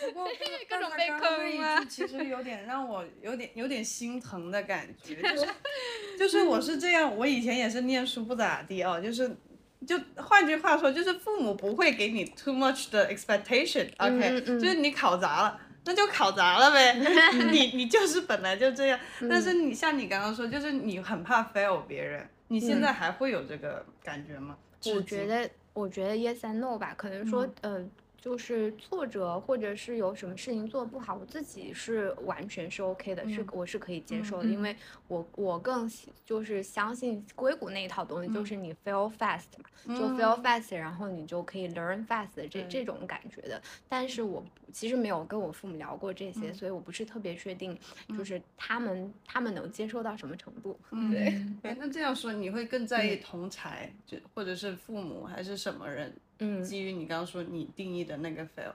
[0.00, 0.28] 不过
[0.70, 1.84] 各种被坑啊。
[1.86, 5.48] 其实有点让我有点有点心疼的感觉，就是
[6.16, 9.36] 就是我是这样，我以前也是念书不咋地哦，就是
[9.84, 15.60] 就换句话说，就是父母不会给你 too much 的 expectation，OK，就是你考砸了。
[15.88, 16.92] 那就考砸了呗，
[17.50, 24.54] 你你就是本来就这样，但是你像你刚刚说，就是你很怕 fail 别人，你现在还会有这个感觉吗？
[24.84, 27.90] 我觉得，我觉得 yes and no 吧，可能说，嗯。
[28.20, 35.88] 就是挫折，或者是有什么事情做不好，我自己是完全是 OK 的，是我是可以接受的，因为我我更
[36.24, 43.62] 就是相信硅谷那一套东西，就是你 fail fast 嘛，就 fail fast，然后你就可以 learn fast 这这种感觉的。
[43.88, 47.78] 但是我其实没有跟我父母聊过这些，所以我不是特别确定，
[48.16, 50.78] 就是他们他们能接受到什么程度。
[51.10, 56.12] 对，哎，那这样说你会更在意同才，就或者是父母还是什么人？
[56.40, 58.72] 嗯，基于你刚刚说你定义的那个 fail，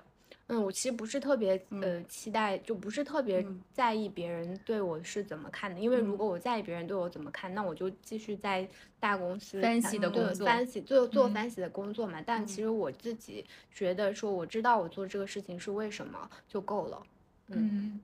[0.48, 8.68] 嗯，我其实不是特别呃期待，就不是特别在意别人对我是怎么看的，因为如果我在意别人对我怎么看，那我就继续在
[9.00, 12.22] 大公司分析的工作，分析做做分析的工作嘛。
[12.26, 17.02] 但其实我自己觉得说，我知道我做这个事情是为什么就够了。
[17.48, 18.02] 嗯，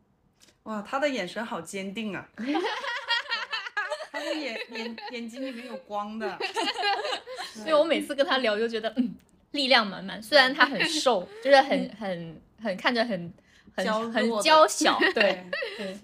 [0.63, 2.29] 哇，他的眼神好坚定啊，
[4.11, 6.39] 他的眼眼眼睛里面有光的，
[7.53, 9.13] 所以我每次跟他聊就觉得嗯。
[9.51, 13.33] 力量满满，虽然他很瘦，就是很很很看着很
[13.75, 15.43] 很很娇小，对
[15.77, 15.97] 对，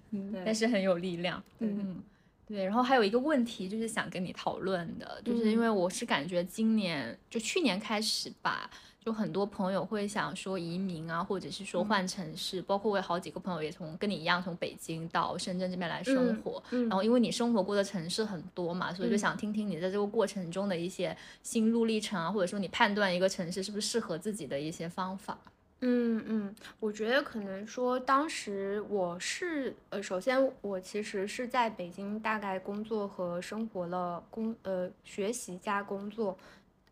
[0.45, 1.41] 但是很有力量。
[1.59, 2.01] 嗯，
[2.47, 2.63] 对。
[2.63, 8.69] 然后还有一个问题就是想跟你讨论的，就是因为我是感觉今年就去年开始吧。
[9.05, 25.37] 就很多朋友会想说移民啊，或者是说换城市，包括我有好几个朋友也从跟你一样从北京到深圳这边来生活，然后因为你生活过的城市很多嘛，所以就想听听你在这个过程中的一些心路历程啊，或者说你判断一个城市是不是适合自己的一些方法。
[25.81, 36.35] 嗯嗯，我觉得可能说当时我是呃，首先我其实是在北京大概工作和生活了工呃学习加工作。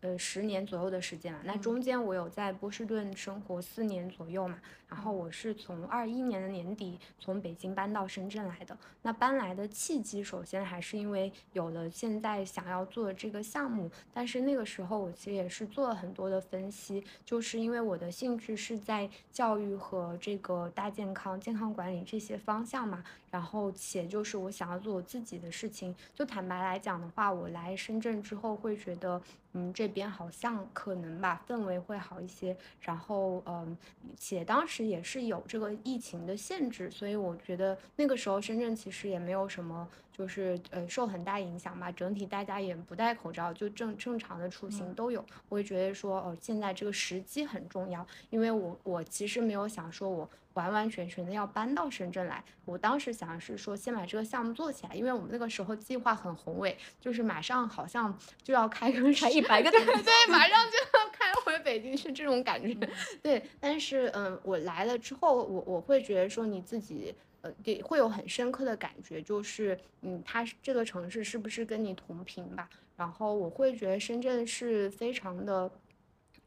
[0.04, 1.40] 呃，十年左右的时间了。
[1.44, 4.58] 那中间我有在波士顿生活四年左右嘛。
[4.94, 8.78] 然后我是从二一年的年底从北京搬到深圳来的。
[9.02, 13.90] 那搬来的契机，首先还是因为有了现在想要做的这个项目。
[14.12, 23.02] 但是那个时候我其实也是做了很多的分析，就是因为我的兴趣是在教育和这个大健康、健康管理这些方向嘛。
[23.32, 25.92] 然后且就是我想要做我自己的事情。
[26.14, 29.20] 就坦白来讲的话，我来深圳之后会觉得，
[29.54, 32.56] 嗯，这边好像可能吧，氛围会好一些。
[32.80, 33.76] 然后嗯，
[34.16, 34.83] 且当时。
[34.84, 41.90] 也是有这个疫情的限制，所以我觉得那个时候深圳其实也没有什么，就是呃受很大影响吧。
[41.90, 45.24] 整体大家也不戴口罩，就正正常的出行都有。
[45.48, 50.30] 我也觉得说，哦，现在这个时机很重要，因为我我其实没有想说我。
[50.54, 62.88] 完完全全的要搬到深圳来，我当时想的是说先把这个项目做起来，因为我们那个时候计划很宏伟，就是马上好像就要开个啥一百个 对对，马 上就要开回北京去这种感觉，
[63.20, 63.42] 对。
[63.58, 67.12] 但是嗯，我来了之后，我我会觉得说你自己
[67.44, 72.66] 呃，对会有很深刻的感觉，就是嗯，它这个城市是不是跟你同频吧？
[72.96, 75.70] 然后我会觉得深圳是非常的，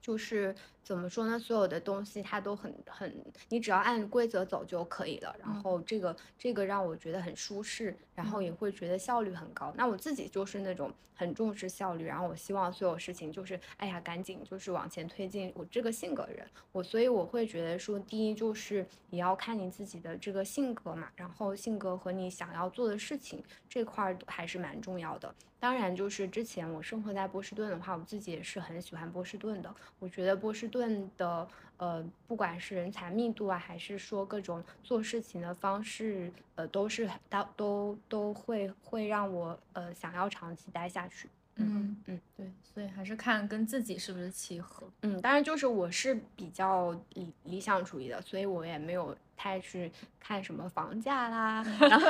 [0.01, 0.55] 就是。
[0.87, 1.37] 怎么说呢？
[1.37, 3.13] 所有的东西它都很很，
[3.49, 5.35] 你只要按规则走就可以了。
[5.37, 9.73] 然后这个这个让我觉得很舒适，然后也会觉得效率很高。
[9.75, 15.51] 那我自己就是那种很重视效率，然后我希望所有事情就是哎呀赶紧就是往前推进。
[15.55, 25.35] 我这个性格的人，我所以我会觉得说，第一就是也要看你自己的这个性格嘛，然后性格和你想要做的事情这块儿还是蛮重要的。
[25.59, 29.75] 当然就是之前我生活在波士顿的话，我自己也是很喜欢波士顿的。
[29.99, 30.76] 我觉得波士顿。
[30.77, 31.47] 顿的
[31.77, 41.27] 呃，不管是人才密度啊，还是说各种做事情的方式，呃，都是都都都会会让我呃想要长期待下去。
[41.55, 44.87] 嗯嗯，对，所以还是看跟自己是不是契合。
[45.01, 51.63] 嗯，当然就是我是比较理理想主义的，所以我也没有太去看什么房价啦。
[51.79, 52.07] 然后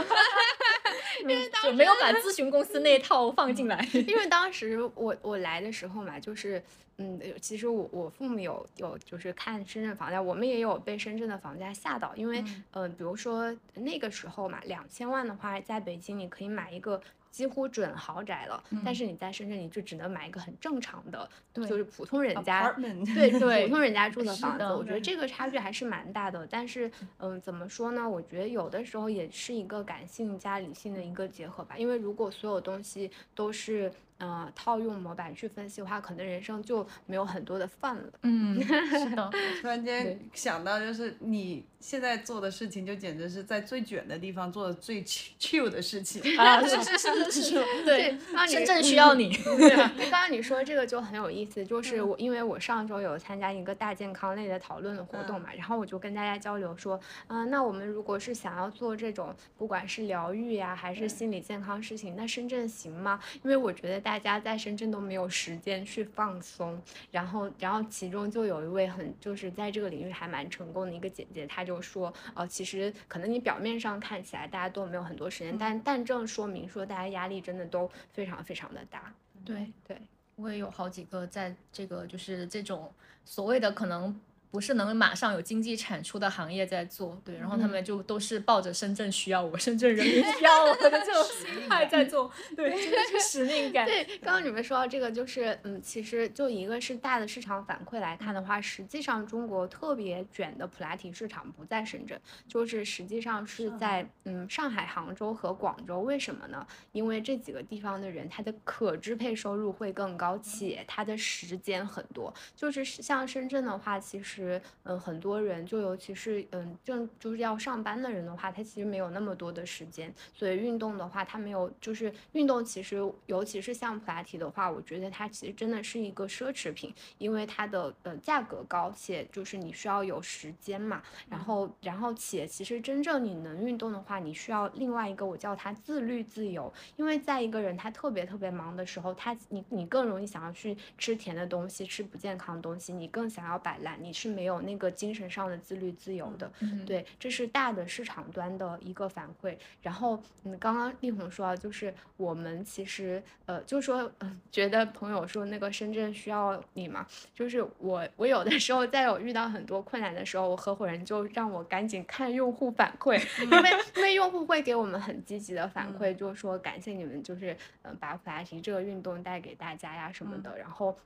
[1.22, 6.62] 因为当时没有把咨询公司那一套放进来，因为当时我我来的时候嘛，就是
[6.98, 17.02] 嗯，其实我我父母有有就是看深圳房价，我们也有被深圳的房价吓到，因为嗯，比如说那个时候嘛，两千万的话，在北京你可以买一个。
[17.32, 22.72] 几乎准豪宅了，但是你在深圳，你就只能买一个很正常的，就是普通人家，
[23.14, 24.64] 对对， 普通人家住的房子。
[24.66, 26.48] 我觉得这个差距还是蛮大的。
[26.48, 28.08] 但是，嗯，怎么说呢？
[28.08, 31.78] 我觉得有的时候也是一个感性加理性的一个结合吧。
[31.78, 38.04] 因为如果所有东西都是呃套用模板去分析的话，可能人生就没有很多的饭了。
[38.24, 39.30] 嗯，是的，
[39.62, 46.62] 突然间想到，就是你现在做的事情，就简直是在最卷的地方做的最 chill 的事情啊！
[46.66, 47.54] 是是是是是，
[47.86, 49.32] 对，深圳需要你。
[49.38, 63.20] 刚刚你说这个就很有意思，就是我因为我上周有参加一个大健康类的讨论的活动嘛，然后我就跟大家交流说，嗯，那我们如果是想要做这种不管是疗愈呀还是心理健康事情，那深圳行吗？
[63.44, 66.82] 因为我觉得大家在深圳都没有时间去放松，
[67.12, 79.14] 然后然后其中就有一位很就是在这个领域还蛮成功的一个姐姐，她就说，呃，其实可能你表面上看起来大家都没有很多时间，但但正说明说大家压力真的都非常非常的大。
[79.44, 80.02] 对对，
[80.38, 82.90] 我也有好几个在这个就是这种
[83.26, 84.18] 所谓的可能。
[84.50, 93.86] 不是能马上有经济产出的行业在做，对，然后他们就都是抱着深圳需要我，深圳人民需要我的这种心态在做，对，就是使命感。
[93.88, 106.00] 对，刚刚你们说到这个，就是嗯，其实就一个是大的市场反馈来看的话，实际上中国特别卷的普拉提市场不在深圳，就是实际上是在嗯上海、杭州和广州。
[106.00, 106.66] 为什么呢？
[106.94, 112.34] 因为这几个地方的人他的可支配收入会更高，且他的时间很多。
[112.56, 114.47] 就是像深圳的话，其实。
[114.48, 144.27] 实，嗯，很多人就尤其是嗯正就是要上班的人的话，他其实没有那么多的时间，所以运动的话，他没有就是运动，其实尤其是像普拉提的话，我觉得它其实真的是一个奢侈品，因为它的呃价格高，且就是你需要有时间嘛，然后然后且其实真正你能运动的话，你需要另外一个我叫它自律自由，因为在一个人他特别特别忙的时候，他你你更容易想要去吃甜的东西，吃不健康的东西，你更想要摆烂，你是。
[144.28, 146.52] 没有那个精神上的自律自由的，
[146.86, 149.56] 对，这是大的市场端的一个反馈。
[149.82, 170.98] 然后，嗯，刚刚丽红说啊，就是我们其实，呃，就说，嗯， 觉得朋友说那个深圳需要你嘛，就是我，我有的时候在有遇到很多困难的时候，我合伙人就让我赶紧看用户反馈，因为因为用户会给我们很积极的反馈，就是说感谢你们，就是嗯，把普拉提这个运动带给大家呀什么的，然后。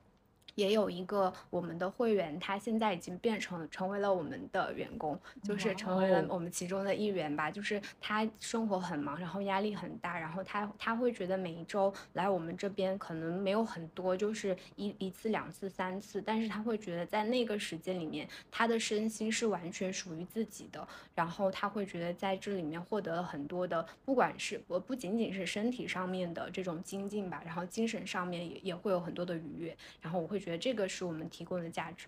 [0.55, 7.49] 也有一个我们的会员，他现在已经变成成为了我们的员工，就是成为了我们其中的一员吧。
[7.49, 20.87] 就是他生活很忙，然后压力很大，然后他他会觉得每一周来我们这边可能没有很多，就是一一次、两次、三次，但是他会觉得在那个时间里面，他的身心是完全属于自己的。
[21.15, 29.75] 然后他会觉得在这里面获得了很多的，不管是我不仅仅是身体上面的这种精进吧，然后精神上面也也会有很多的愉悦。
[30.01, 32.07] 然后我会觉得这个是我们提供的价值，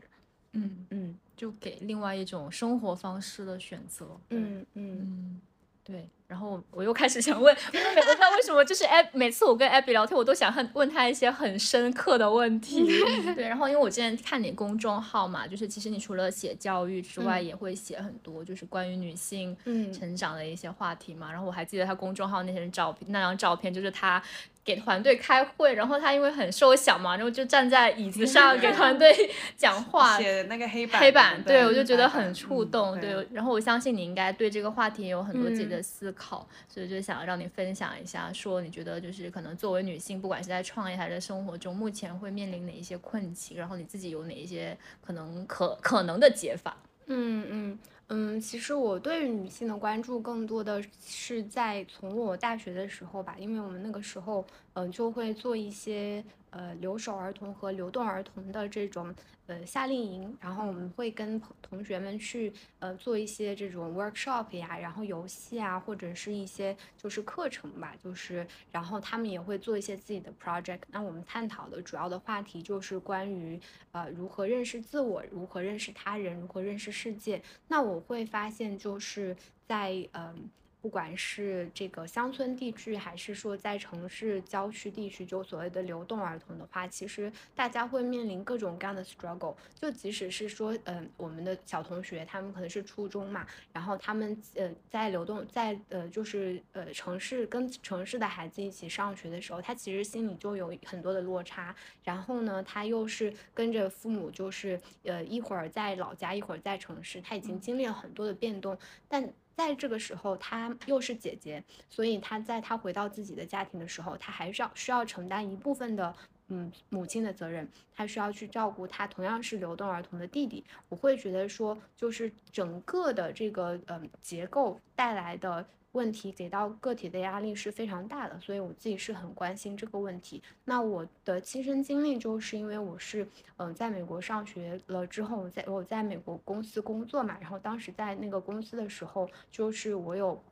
[0.54, 5.40] 嗯嗯，就给另外一种生活方式的选择，嗯嗯，
[5.84, 6.10] 对。
[6.26, 12.84] 然后我又开始想问，我不知道为什么，就是艾每次我跟艾比聊天，我都想很问他一些很深刻的问题。
[13.36, 19.56] 对，然后因为我之前看你公众号嘛，就是其实你除了写教育之外，也会写很多就是关于女性
[19.94, 21.32] 成长的一些话题嘛。
[21.32, 24.24] 然后我还记得他公众号那些照片，那张照片就是他。
[24.66, 29.14] 给团队开会，然后他因为很瘦小嘛，然后就站在椅子上 给团队
[29.58, 33.28] 讲话，写那个黑板，黑板，对我就觉得很触动，对。
[33.32, 46.78] 然后我相信你应该对这个话题有很多自己的思考，所以就想让你分享一下，说你觉得就是可能作为女性，不管是在创业还是生活中，目前会面临哪一些困境，然后你自己有哪一些可能可可能的解法？
[47.08, 47.80] 嗯嗯。
[48.08, 56.24] 嗯，其实我对于女性的关注更多的是在从我大学的时候吧，因为我们那个时候，嗯，就会做一些。
[56.56, 59.14] 呃，留守儿童和流动儿童的这种
[59.48, 70.82] 呃夏令营，然后我们会跟同学们去呃做一些这种 workshop 呀，然后游戏啊，或者是一些就是课程吧，就是然后他们也会做一些自己的 project。
[70.92, 73.60] 那我们探讨的主要的话题就是关于
[73.92, 77.42] 呃如何认识自我，如何认识他人，如何认识世界。
[77.68, 79.36] 那我会发现就是
[79.68, 80.50] 在嗯。
[80.84, 89.56] 不管是这个乡村地区，还是说在城市郊区地区，就所谓的流动儿童的话，其实大家会面临各种各样的 struggle。
[89.74, 101.74] 就即使是说，嗯，我们的小同学，他们可能是初中嘛，然后他们呃在流动在呃就是呃城市跟城市的孩子一起上学的时候，他其实心里就有很多的落差。
[102.04, 108.78] 然后呢，他又是跟着父母，就是呃一会儿在老家，一会儿在城市，他已经经历了很多的变动，
[109.08, 109.34] 但。
[109.56, 116.16] 在这个时候，她又是姐姐，所以她在她回到自己的家庭的时候，她还是要需要承担一部分的。
[116.50, 120.64] 嗯母亲的责任，她需要去照顾她同样是流动儿童的弟弟。
[120.90, 125.66] 我会觉得说，就是整个的这个嗯结构带来的。
[125.94, 130.44] 问题给到个体的压力是非常大的，所以我自己是很关心这个问题。
[130.66, 133.28] 那我的亲身经历就是因为我是
[133.58, 140.44] 嗯在美国上学了之后，在我在美国公司工作嘛，然后当时在那个公司的时候，就是我有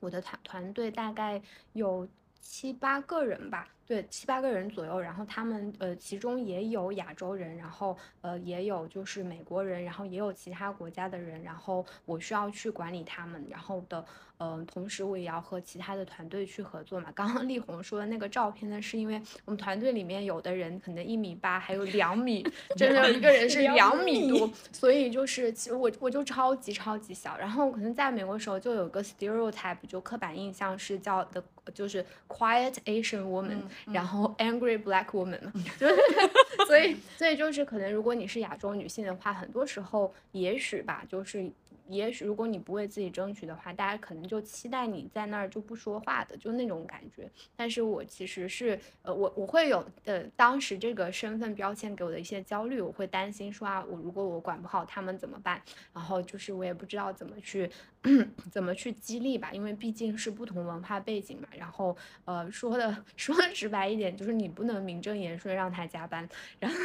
[0.00, 1.40] 我的团团队大概
[1.72, 2.06] 有
[2.40, 3.68] 七八个人吧。
[3.86, 14.04] 对七八个人左右，然后他们呃，其中也有亚洲人，然后呃，也有就是美国人，然后也有其他国家的人，然后我需要去管理他们，然后的
[14.38, 17.10] 呃，同时我也要和其他的团队去合作嘛。
[17.14, 22.44] 刚刚 丽红说的那个照片呢，是因为我们团队里面有的人可能一米八，还有两米，
[22.76, 31.42] 真的有一个人是两米多，所以就是其实我我就超级超级小，然后可能在美国时候就有个 stereotype，就刻板印象是叫的，
[31.74, 33.60] 就是 quiet Asian woman。
[33.86, 35.96] 然后 angry black woman 嘛，就是
[36.66, 41.50] 所以所以就是可能如果你是亚洲女性的话，很多时候也许吧，就是。
[41.88, 47.28] 也许如果你不为自己争取的话，大家可能就期待你在那儿就不说话的，就那种感觉。
[47.54, 55.60] 但是我其实是，呃，我我会有，呃，当时这个身份标签给我的一些焦虑，我会担心说啊，我如果我管不好他们怎么办？
[55.92, 57.70] 然后就是我也不知道怎么去，
[58.50, 61.46] 怎么去激励吧，因为毕竟是不同文化背景嘛。
[61.56, 66.28] 然后，呃，说的 说的直白一点，就是你不能名正言顺让他加班，
[66.58, 66.76] 然后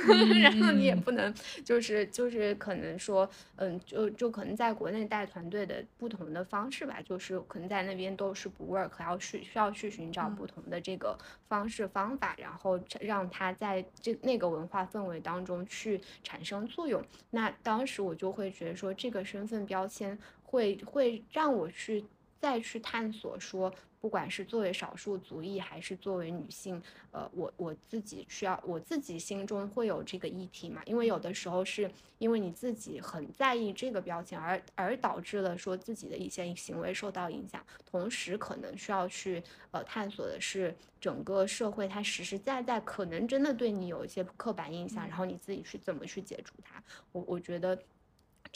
[0.41, 4.97] 然后你也不能就是就是可能说，嗯，就就可能在国内。
[5.07, 17.01] 带团队的不同的方式吧，就是可能在那边都是不 work，要去需要去寻找不同的这个方式方法，然后让他在这那个文化氛围当中去产生作用。
[17.29, 20.17] 那当时我就会觉得说，这个身份标签
[20.47, 22.03] 会会让我去
[22.39, 23.71] 再去探索说。
[23.99, 26.81] 不管是作为少数族裔，还是作为女性，
[27.11, 30.83] 呃，我我自己需要，我自己心中会有这个议题嘛？
[30.85, 31.89] 因为有的时候是
[32.19, 37.61] 因为你自己很在意这个标签，而而导致了说自己的一些行为受到影响。
[37.89, 46.81] 同时，可能需要去呃探索的是整个社会它实实在在可能真的对你有一些刻板印象，然后你自己去怎么去解除它？
[47.11, 47.77] 我我觉得。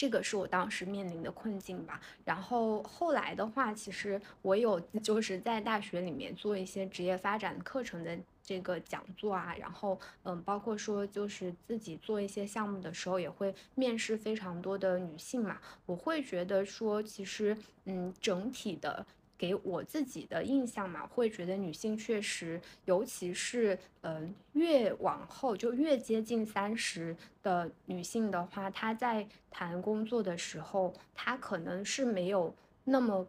[0.02, 2.02] 这个是我当时面临的困境吧。
[2.26, 9.54] 然后后来的话，其实我有就是在大学里面做一些职业发展课程的这个讲座啊。
[9.60, 15.60] 然后嗯，包括说就是自己做一些项目的时候，也会面试非常多的女性嘛。
[15.86, 19.06] 我会觉得说，其实嗯，整体的。
[19.42, 33.26] 给我自己的印象嘛，会觉得女性确实，尤其是嗯越往后就越接近三十的女性的话，她在谈工作的时候，她可能是没有那么。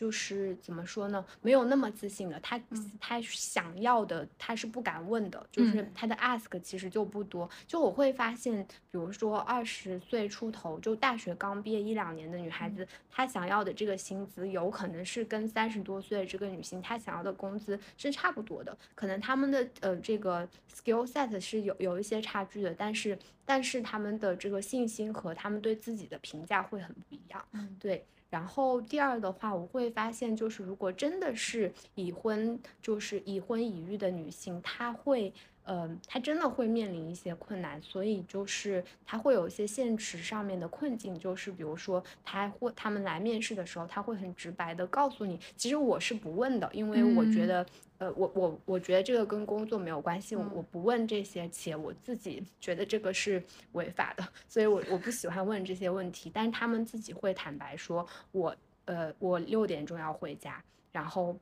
[0.00, 1.22] 就是怎么说呢？
[1.42, 2.58] 没有那么自信的，他
[2.98, 7.46] 他想要的他是不敢问的，就是他的 ask 其实就不多。
[7.66, 18.74] 就我会发现，比如说二十岁出头，就大学刚毕业一两年的女孩子，她想要的这个薪资，有可能是跟三十多岁的这个女性她想要的工资是差不多的。
[18.94, 27.44] 可能他们的呃这个 skill set 是有有一些差距的，但是但是他们的这个信心和他们对自己的评价会很不一样。
[27.52, 28.02] 嗯，对。
[28.30, 35.32] 然后第二的话，我会发现，就是如果真的是已婚，就是已婚已育的女性，她会，
[35.70, 47.64] 呃，他真的会面临一些困难，所以就是他会有一些现实上面的困境，就是比如说，他会他们来面试的时候，他会很直白的告诉你，其实我是不问的，因为我觉得。
[47.98, 53.42] 呃，我我我觉得这个跟工作没有关系，我不问这些，且我自己觉得这个是
[53.72, 56.30] 违法的， 所以我我不喜欢问这些问题。
[56.32, 58.56] 但是他们自己会坦白说，我
[58.86, 61.36] 呃我六点钟要回家，然后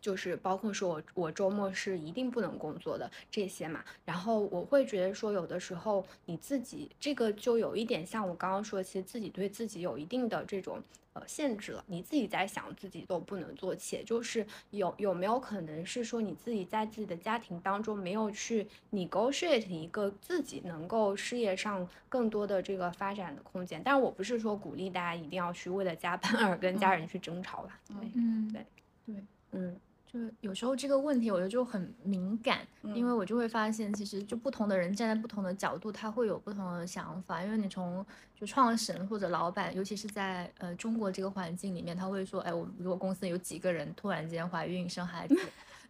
[0.00, 3.84] 就是包括说我我周末是一定不能工作的这些嘛。
[4.04, 10.82] 然后我会觉得说，有的时候你自己这个就有一点像我刚刚说，其实自己对自己有一定的这种
[11.12, 11.22] 呃。
[11.26, 23.82] 限制了你自己在想自己都不能做，且就是有有没有可能是说你自己在自己的家庭当中没有去 negotiate 一个自己能够事业上更多的这个发展的空间？
[23.84, 27.70] 但是我不是说鼓励大家一定要去为了加班 而跟家人去争吵了。
[27.88, 28.64] 对，嗯，对，
[29.06, 29.76] 对，嗯。
[30.10, 37.42] 就有时候这个问题，我觉得就很敏感，因为我就会发现，其实就不同的人站在不同的角度，他会有不同的想法。
[37.42, 45.38] 因为你从就创始人或者老板，尤其是在呃中国这个环境里面，他会说，哎，我如果公司有几个人突然间怀孕生孩子。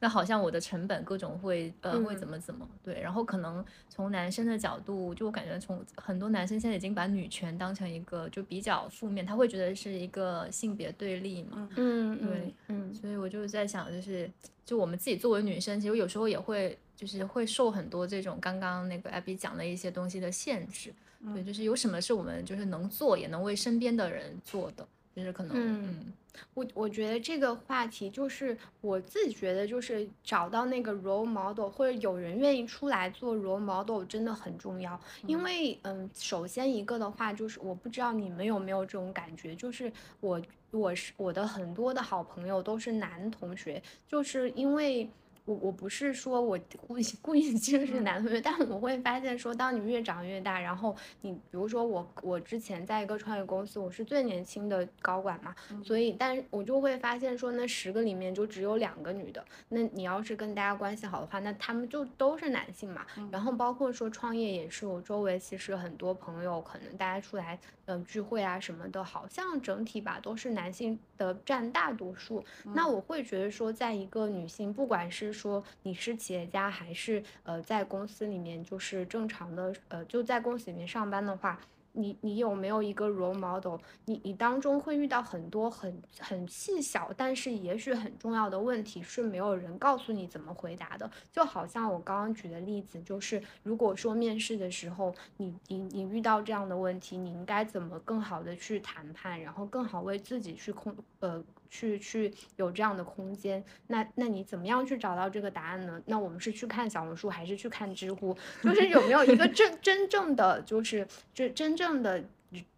[0.01, 2.18] 那好像我的成本各种会呃会嗯。
[2.18, 14.30] 怎么怎么对，然后可能从男生的角度，就我感觉从很多男生现在已经把女权当成一个就比较负面，他会觉得是一个性别对立嘛，嗯，对嗯，所以我就在想，就是
[14.64, 20.92] 就我们自己作为女生，其实有时候也会就是会受很多这种刚刚那个 Abby 讲的一些东西的限制。
[21.34, 24.86] 对，就是有什么是我们就是能做，也能为身边的人做的，
[25.18, 26.12] 就是可能嗯嗯
[26.54, 40.40] 我我觉得这个话题就是我自己觉得就是找到那个 role model 或者有人愿意出来做 role model 真的很重要，因为嗯，首先一个的话就是我不知道你们有没有这种感觉，就是我
[40.70, 45.08] 我是我的很多的好朋友都是男同学，就是因为。
[45.49, 63.07] 我我不是说我 故意故意就是男同学，但我会发现说，当你越长越大，然后你比如说我我之前在一个创业公司，我是最年轻的高管嘛，所以但我就会发现说，那十个里面就只有两个女的，那你要是跟大家关系好的话，那他们就都是男性嘛。
[63.32, 72.44] 然后包括说创业也是，我周围其实很多朋友，可能大家出来嗯、呃聚会啊什么的，好像整体吧都是男性的占大多数。
[72.74, 81.61] 那我会觉得说，在一个女性，不管是说你是企业家，还是呃在公司里面就是正常的呃就在公司里面上班的话，
[81.93, 83.76] 你你有没有一个 role model？
[84.05, 91.11] 你你当中会遇到很多很很细小，但是也许很重要的问题，是没有人告诉你怎么回答的。
[91.32, 103.64] 就好像我刚刚举的例子，就是如果说面试的时候，你你你遇到这样的问题，你应该怎么更好的去谈判，然后更好为自己去控呃去去有这样的空间。
[103.86, 106.00] 那那你怎么样去找到这个答案呢？
[106.06, 108.36] 那我们是去看小红书，还是去看知乎？
[108.62, 112.24] 就是有没有一个真 真正的就是就真正的。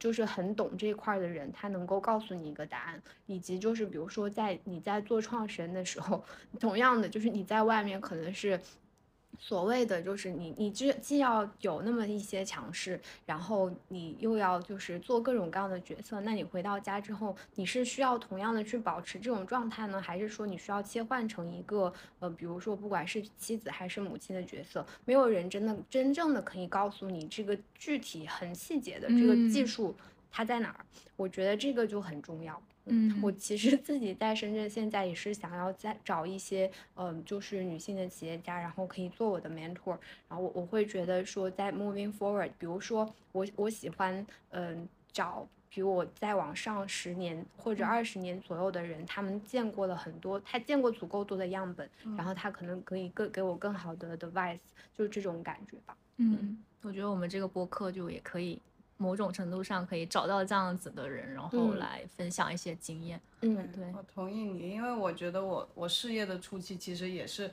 [0.00, 6.24] 就是很懂这一块儿的人，他能够告诉你一个答案，以及就是比如说在你在做创始人的时候，
[6.58, 8.60] 同样的就是你在外面可能是
[9.38, 29.96] 所谓的就是你你既既要有那么一些强势，然后你又要就是做各种各样的角色，那你回到家之后，你是需要同样的去保持这种状态呢，还是说你需要切换成一个呃，比如说不管是妻子还是母亲的角色，没有人真的真正的可以告诉你这个具体很细节的这个技嗯术
[30.30, 30.84] 它在哪儿，
[31.16, 32.60] 我觉得这个就很重要。
[32.86, 33.20] 嗯。
[33.22, 45.46] 我其实自己在深圳现在也是想要再找一些，嗯、就是女性的企业家，然后可以做我的 mentor，然后我我会觉得说在 moving forward，比如说我我喜欢，嗯、找。
[45.72, 54.58] 比我再往上十年或者二十年左右的人，他们见过了很多，他见过足够多的样本，然后他可能可以更给我更好的 advice，
[54.92, 55.96] 就是这种感觉吧。
[56.16, 58.60] 嗯，我觉得我们这个播客就也可以
[59.00, 61.78] 某种程度上可以找到这样子的人，然后嗯。
[61.78, 63.18] 来分享一些经验。
[63.40, 67.50] 嗯，对，我同意你，因为我觉得我我事业的初期其实也是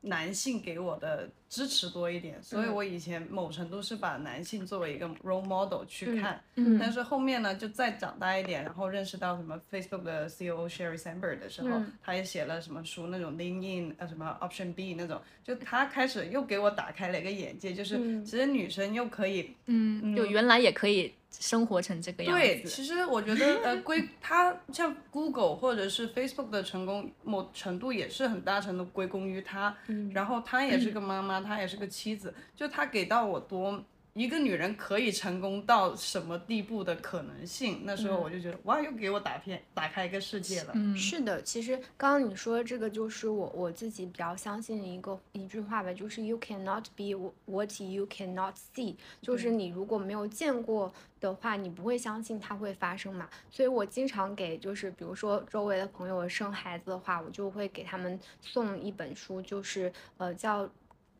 [0.00, 2.74] 男性给我的支持多一点，所以嗯。
[2.74, 6.78] 我以前某程度是把男性作为一个 role model 去嗯看，嗯。
[6.78, 11.92] 但是后面呢就再长大一点，然后认识到什么 Facebook 的 CEO Sherry Sandberg 的时候，嗯。
[12.02, 18.24] 他也写了什么书，那种 Lean In 啊什么 Option B 那种，就他开始又给我打开了一个眼界，就是嗯。
[18.24, 22.40] 其实女生又可以嗯，就原来也可以生活成这个样子。
[22.40, 29.76] 对，其实我觉得呃， 归它像 Google 或者是 Facebook 的成功，某程度也是很大程度归功于他。
[29.88, 30.10] 嗯。
[30.14, 33.82] 然后他也是个妈妈，他也是个妻子，就他给到我多
[34.16, 37.82] 一个女人可以成功到什么地步的可能性。
[37.84, 40.72] 那时候我就觉得，哇，又给我打片打开一个世界了。
[40.74, 47.12] 嗯，是的，其实刚刚你说的这个就是我我自己比较相信的一个一句话吧，就是 you cannot be
[47.44, 50.90] what you cannot see，就是你如果没有见过
[51.20, 53.28] 的话，你不会相信它会发生嘛。
[53.50, 60.66] 所以我经常给就是比如说周围的朋友生孩子的话，我就会给他们送一本书，就是呃叫。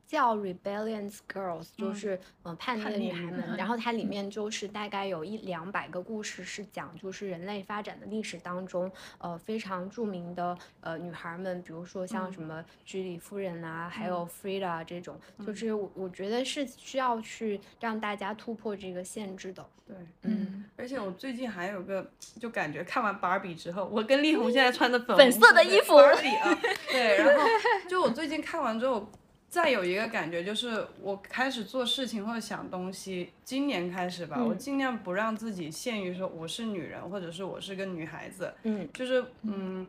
[0.06, 3.76] 叫 Rebellious Girls，就是嗯、呃叛逆的女女孩们，然后。
[3.76, 19.64] 它里面就是大概有一两百个故事是讲就是人类发展的历史当中，呃非常著名的呃女孩们，比如说像什么居里夫人啊，还有 Frida 这种，就是我我觉得是需要去让大家突破这个限制的。
[19.86, 26.58] 对，嗯，而且我最近还有个，就感觉看完芭比之后，我跟丽红现在穿的粉粉红色的衣服芭比啊，
[26.90, 27.44] 对，然后
[27.88, 29.08] 就我最近看完之后，
[29.56, 34.58] 再有一个感觉就是，我开始做事情或者想东西，今年开始吧，我嗯。
[34.58, 38.86] 尽量不让自己限于说我是女人，或者是我是个女孩子，嗯。
[38.92, 39.86] 就是嗯。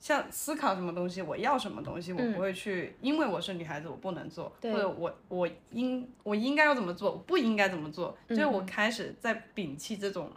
[0.00, 2.32] 像思考什么东西，我要什么东西，我嗯。
[2.32, 8.62] 不会去，因为我是女孩子，我不能做，或者我我应我应该要怎么做，我不应该怎么做，就是我。
[8.62, 10.30] 嗯开始在摒弃这种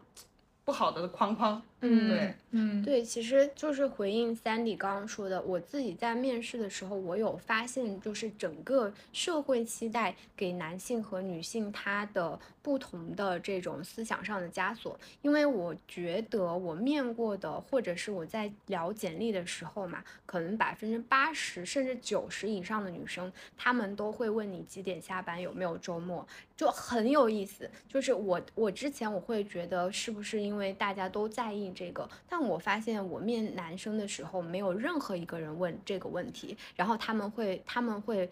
[0.65, 14.99] 不好的框框，嗯对，嗯，对，其实就是回应 Sandy 刚刚说的，我自己在面试的时候，我有发现，就是整个社会期待给男性和女性他的不同的这种思想上的枷锁。
[15.21, 26.25] 因为我觉得我面过的，或者是我在聊简历的时候嘛，可能百分之八十甚至九十以上的女生，她们都会问你几点下班，有没有周末，
[26.55, 27.69] 就很有意思。
[27.87, 38.29] 就是我我之前我会觉得是不是因为大家都在意这个，但我发现我面男生的时候，没有任何一个人问这个问题，然后他们会他们会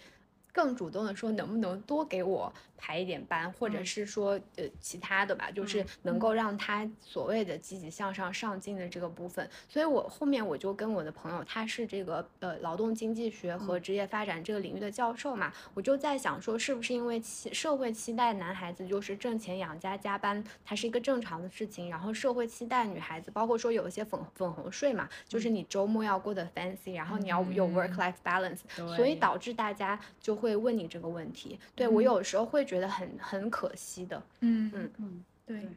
[0.54, 3.86] 更主动的说能不能多给我排一点班，或者嗯。
[3.86, 9.48] 是说呃其他的吧，就是能够让他所谓的积极向上上进的这个部分。
[9.68, 28.60] 所以我后面我就跟我的朋友，他是这个呃劳动经济学和职业发展这个领域的教授嘛，我就在想说，是不是因为期社会期待男孩子就是挣钱养家加班，它是一个正常的事情，然后社会期待女孩子，包括说有一些粉粉红税嘛，就是你周末要过得 fancy，然后你要有 work life balance，、
[28.96, 31.58] 所以导致大家就会问你这个问题。
[31.74, 34.22] 对我有时候会觉得很很可惜的。
[34.42, 35.70] 嗯嗯嗯，对对，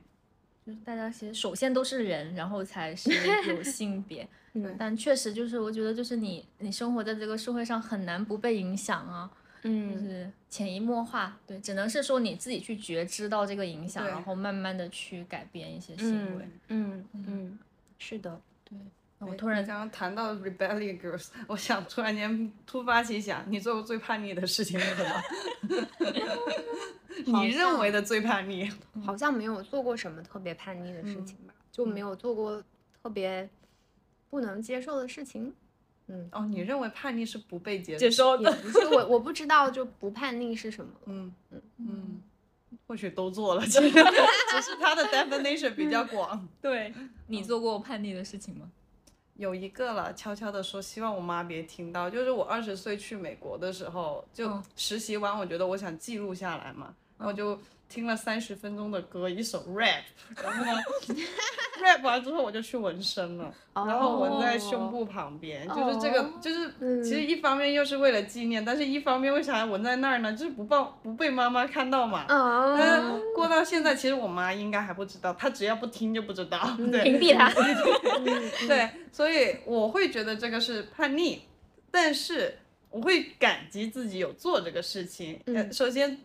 [0.66, 3.10] 就是大家其实首先都是人，然后才是
[3.48, 4.28] 有性别。
[4.58, 9.30] 嗯但确实就是我觉得就是你你生活在这个社会上很难不被影响啊，
[9.62, 11.38] 嗯就嗯是潜移默化。
[11.46, 16.48] 对，只能是说你自己去觉知到这个影响，然后慢慢的去改变一些行为。
[16.68, 17.58] 嗯嗯嗯，
[17.98, 18.40] 是的。
[18.64, 18.84] 对，那
[19.18, 25.22] 我突然你刚刚谈到 rebellion girls，我想突然间突发奇想，你做过最叛逆的事情是什么？
[27.40, 28.70] 你认为的最叛逆？
[29.04, 32.62] 好像没有做过什么特别叛逆的事情吧，就没有做过
[33.02, 33.48] 特别
[34.28, 35.52] 不能接受的事情。
[36.08, 38.36] 嗯，哦，你认为叛逆是不被接接受？
[38.36, 40.92] 的，不是我，我不知道就不叛逆是什么。
[41.06, 42.22] 嗯嗯嗯，
[42.86, 46.46] 或许都做了， 其实只是他的 definition 比较广。
[46.60, 46.94] 对
[47.26, 48.70] 你做过叛逆的事情吗？
[49.36, 52.08] 有一个了，悄悄的说，希望我妈别听到。
[52.08, 57.58] 就是我二十岁去美国的时候，就嗯实习完，我觉得我想记录下来嘛，然后就
[57.88, 60.02] 听了三十分钟的歌，一首 rap，
[60.42, 60.72] 然后呢，
[61.80, 70.32] rap 完之后我就去纹身了，然后纹在胸部旁边，就是这个，哦就是嗯其实一方面又是为了纪念，但是一方面为啥要纹在那儿呢？
[70.32, 72.24] 就是不报不被妈妈看到嘛。
[72.28, 76.76] 啊嗯，过到现在，其实我妈应该还不知道，她只要不听就不知道。
[76.90, 77.52] 对，屏蔽她。
[78.66, 81.42] 对，所以我会觉得这个是叛逆，
[81.90, 82.58] 但是
[82.90, 85.40] 我会感激自己有做这个事情。
[85.72, 86.18] 首先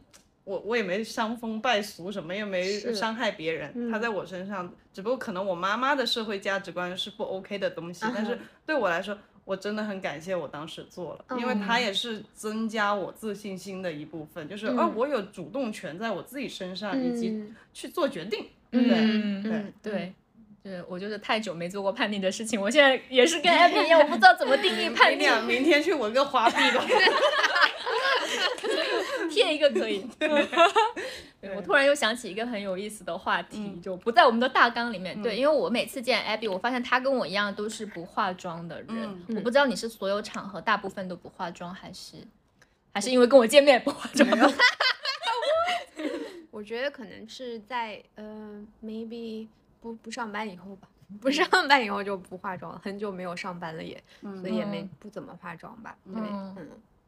[0.43, 9.17] 我我也没伤风败俗，什么也没伤害别人，嗯他在我身上，只不过可能我妈妈的社会价值观是不 OK 的东西，但是对我来说。
[9.43, 18.45] 我真的很感谢我当时做了，因为它嗯也是增加我自信心的一部分，就是嗯哦，我有主动权在我自己身上，以及嗯去做决定。
[18.69, 20.13] 对对嗯对嗯对。
[20.63, 25.15] 对，我就是太久没做过叛逆的事情，我现在也是跟 Abby 一样，我不知道怎么定义叛逆。
[25.17, 26.85] 你俩明天去纹个花臂吧。
[29.31, 30.05] 贴一个可以。
[31.41, 35.19] 对我突然又想起一个很有意思的话题，就不在我们的大纲里面。
[35.23, 38.89] 对，因为我每次见 Abby，我发现她跟我一样都是不化妆的人。
[39.27, 42.17] 嗯我不知道你是所有场合大部分都不化妆，还是
[42.93, 44.29] 还是因为跟我见面不化妆？
[46.51, 49.47] 我觉得可能是在呃，maybe
[49.79, 50.87] 不不上班以后吧，
[51.19, 54.01] 不上班以后就不化妆了，很久没有上班了也，
[54.39, 55.97] 所以也没嗯不怎么化妆吧。
[56.05, 56.55] 嗯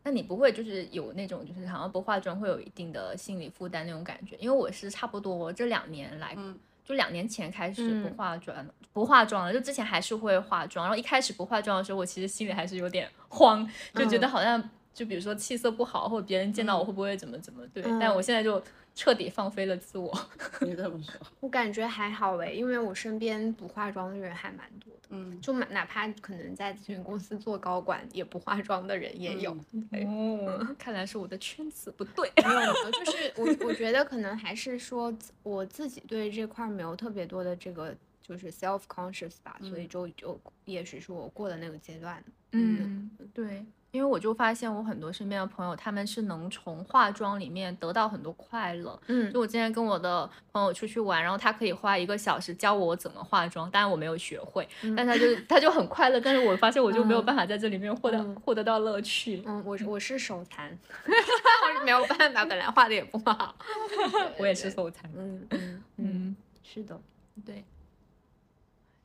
[0.04, 4.36] 那你不会就是有那种就是好像不化妆会有一定的心理负担那种感觉？
[4.40, 9.54] 因为我是差不多这两年来，嗯就两年前开始不嗯化妆，不化妆了。
[9.54, 17.82] 就之前还是会化妆，然后一开始不化妆的时候，我其实心里还是有点 慌，就觉得嗯好像就比如说气色不好，或者别人见到我会不会怎么怎么对。
[17.84, 18.62] 嗯但我现在就
[18.94, 20.12] 彻底放飞了自我。
[20.60, 29.56] 你这么说，我感觉还好诶，因为我身边不化妆的人还蛮多的，嗯，就哪哪怕可能在咨询公司做高管也不化妆的人也有。
[29.92, 32.32] 对哦，看来是我的圈子不对。
[32.38, 42.24] 没有没有，就是我我觉得可能还是说我自己对这块儿没有特别多的这个就是 self conscious 吧，所以就就也许是我过的那个阶段。
[42.52, 49.00] 嗯，对，因为我就发现我很多身边的朋友，他们是能从化妆里面得到很多快乐。
[49.06, 54.68] 嗯就我今天跟我的朋友出去玩，然后他可以花一个小时教我怎么化妆，当然我没有学会，
[54.98, 59.44] 但他就他就很快乐，但是我发现我就没有办法在这里面获得、嗯获得到乐趣。
[59.46, 60.76] 嗯，我是我是手残，
[61.06, 63.56] 我是没有办法，本来画的也不好。
[64.40, 65.08] 我也是手残。
[65.16, 67.00] 嗯嗯嗯，嗯，是的。
[67.46, 67.64] 对。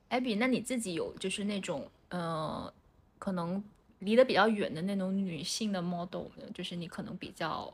[0.09, 2.73] 艾比，那你自己有就是那种呃，
[3.19, 3.63] 可能
[4.01, 6.45] 离得比较远的那种女性的 model 呢？
[6.55, 7.73] 就是你可能比较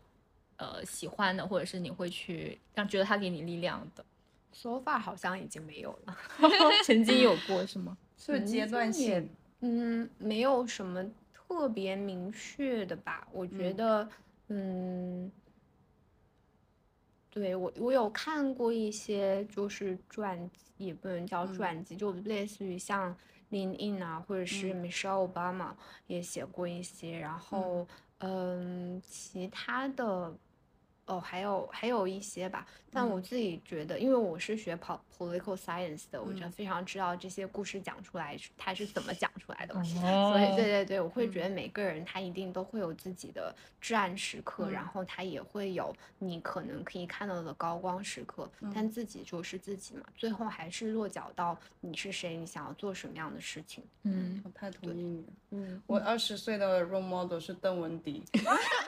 [0.57, 4.05] 呃喜欢的，或者是你会去让觉得她给你力量的。
[4.53, 6.17] so far 好像已经没有了，
[6.85, 7.97] 曾经有过是吗？
[8.17, 9.29] 是阶段性。
[9.61, 13.27] 嗯，没有什么特别明确的吧。
[13.33, 14.09] 我觉得，
[14.49, 15.31] 嗯，
[17.31, 23.17] 对我我有看过一些就是传记，也不能叫传记，就类似于像
[23.55, 25.71] Lin In 啊，或者是 Michelle Obama
[26.09, 27.19] 也写过一些。
[27.19, 27.87] 然后，
[28.19, 30.35] 嗯，其他的。
[31.07, 53.85] 哦，还有还有一些吧，但我自己觉得，因为我是学跑 political science 的，我就非常知道这些故事讲出来它是怎么讲出来的，所以对对对，我会觉得每个人他一定都会有自己的至暗时刻，然后他也会有你可能可以看到的高光时刻，但自己就是自己嘛，最后还是落脚到你是谁，你想要做什么样的事情。
[54.05, 55.33] 嗯，我太同意你了。
[55.51, 55.99] 嗯，我。
[55.99, 58.23] 二十岁的 role model 是邓文迪。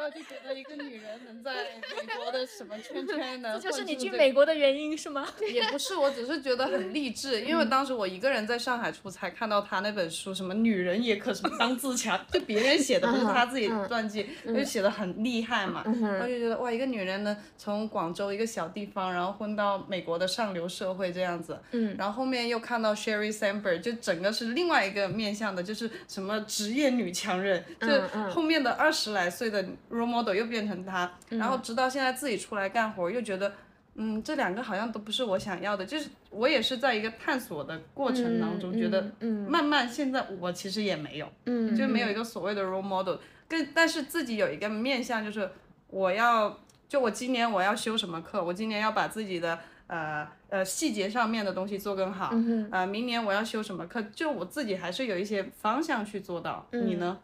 [0.00, 3.58] 我就觉得一个女人能在美国的什么圈圈 呢？
[3.60, 5.26] 这就是你去美国的原因是吗？
[5.52, 15.82] 也不是，我只是觉得很励志，因为当时我一个人在上海出差，看到他那本书，什么女人也可什么当自强，就别人写的，不是他自己传记，就写的很厉害嘛。
[15.84, 21.58] 然后就觉得哇，一个女人能，从广州一个小地方，然后混到美国的上流社会这样子。
[21.72, 21.96] 嗯。
[21.98, 27.88] 然后后面又看到 Sherry Sandberg，就整个是另外一个面向的，就是什么职业女强人，就
[28.30, 29.66] 后面的二十来岁的。
[29.90, 33.52] Role model 又变成他，然后直到现在自己出来干活，又觉得，
[33.94, 35.84] 嗯，这两个好像都不是我想要的。
[35.84, 43.16] 就是我也是在一个探索的过程当中，觉得，嗯，慢慢现在我其实也没有，嗯，就没有一个所谓的 role model，
[43.48, 45.50] 跟但是自己有一个面向，就是
[45.88, 46.58] 我要，
[46.88, 52.34] 就我今年我要修什么课，我今年要把自己的呃呃细节上面的东西做更好，
[52.70, 56.66] 呃，明年我要修什么课，就我自己还是有一些方向去做到。
[56.72, 57.18] 你呢？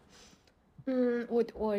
[0.87, 1.77] 嗯，我我。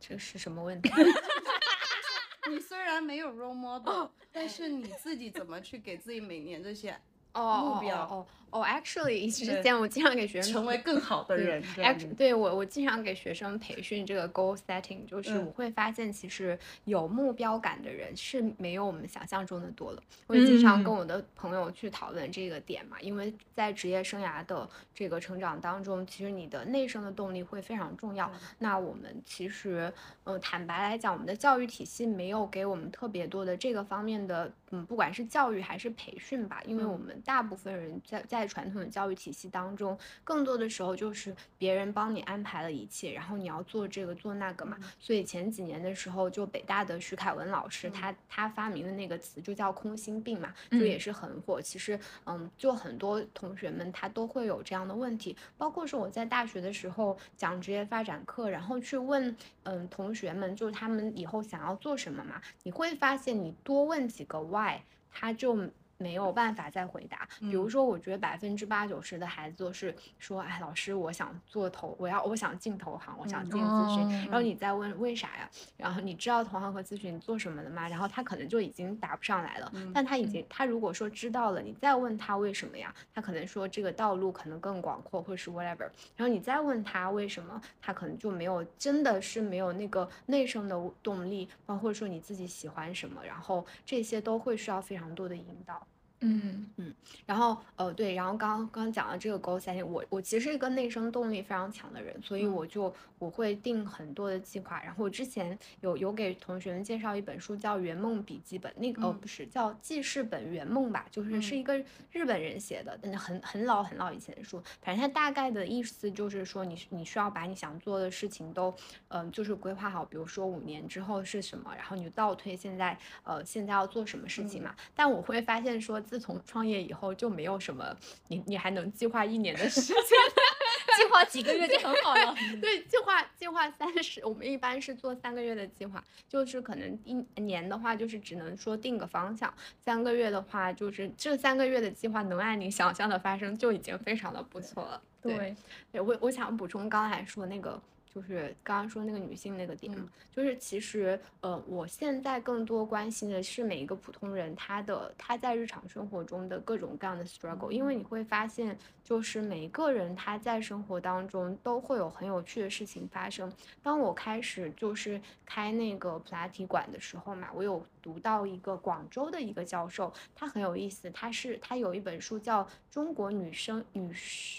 [0.00, 0.90] 这是什么问题？
[2.48, 6.92] 你虽然没有 role model，但是你自己怎么去给自己每年这些
[7.34, 8.02] 目标？
[8.04, 11.62] 哦，actually，之前我经常给学生成为更好的人。
[11.76, 20.02] actually，对我我经常给学生培训这个 goal setting，就是我会发现其实有目标感的人是没有我们想象中的多了。
[20.26, 28.30] 我也经常跟我的朋友去讨论这个点嘛，因为在职业生涯的这个成长当中，其实你的内生的动力会非常重要。
[28.58, 29.92] 那我们其实，
[30.24, 44.78] 呃，坦白来讲，我们的教育体系没有给我们特别多的这个方面的，嗯，不管是教育还是培训吧，因为我们大部分人在在在传统的教育体系当中，更多的时候就是别人帮你安排了一切，然后你要做这个做那个嘛。
[45.00, 51.60] 所以前几年的时候，就北大的徐凯文老师，他他发明的那个词就叫空心病嘛，就也是很火。
[51.60, 64.78] 其实，嗯，就很多同学们他都会有这样的问题，包括说我在大学的时候讲职业发展课，然后去问，嗯，同学们就是他们以后想要做什么嘛，你会发现你多问几个 why，
[65.10, 65.68] 他就。
[65.98, 67.28] 没有办法再回答。
[67.40, 75.48] 比如说，我觉得百分之八九十的孩子都是说：“哎，老师，我想做投，我要我想进投行，我想进咨询。”然后你再问为啥呀？
[75.76, 77.88] 然后你知道投行和咨询做什么的吗？
[77.88, 79.72] 然后他可能就已经答不上来了。
[79.94, 82.94] 但他已经，他如果说知道了，你再问他为什么呀？
[83.14, 85.88] 他可能说这个道路可能更广阔，或是 whatever。
[86.16, 95.85] 然后你再问他为什么，他可能就没有，真的是没有那个内生的动力，包括说你自己喜欢什么，然后这些都会需要非常多的引导。
[96.20, 96.94] 嗯嗯，
[97.26, 104.82] 然后呃对，然后刚刚刚讲的这个 goal setting，我我其实是一个内生动力非常强的人，所以我就我会定很多的计划。
[104.82, 111.76] 然后我之前有有给同学们介绍一本书，叫《圆梦笔记本》，那个哦不是叫记事本圆梦吧，就是是一个
[112.10, 114.62] 日本人写的，很很老很老以前的书。
[114.80, 118.74] 反正它大概的意思就是说，你你需要把你想做的事情都
[119.08, 124.74] 嗯就是规划好，比如说五年之后是什么，然后你就倒推现在呃现在要做什么事情嘛。
[124.94, 126.02] 但我会发现说。
[126.06, 127.96] 自从创业以后就没有什么，
[128.28, 129.96] 你你还能计划一年的时间，
[130.96, 132.34] 计划几个月就很好了。
[132.62, 145.02] 对，计划计划三十，我们一般是做三个月的计划，就是可能一年的话就是只能说定个方向，三个月的话就是这三个月的计划能按你想象的发生就已经非常的不错了。
[145.20, 145.56] 对，
[145.90, 147.82] 对我我想补充刚才说那个。
[148.16, 149.94] 就是刚刚说那个女性那个点，
[150.34, 163.52] 就是其实呃，我现在更多关心的是每一个普通人他的他在日常生活中的各种各样的 struggle，因为你会发现，就是每一个人他在生活当中都会有很有趣的事情发生。
[163.82, 174.14] 当我开始就是开那个普拉提馆的时候嘛，我有读到一个广州的一个教授，他很有意思，他是他有一本书叫《中国女生女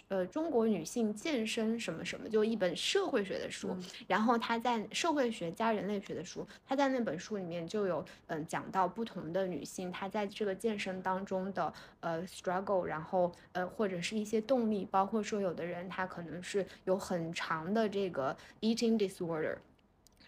[0.10, 3.74] 呃中国女性健身什么什么》，就一本社会学的书。
[4.06, 19.56] 然后他在社会学加人类学的书，他在那本书里面就有嗯讲到不同的女性，她在这个健身当中的呃 struggle，然后呃或者是一些动力，包括说有的人她可能是有很长的这个 eating disorder。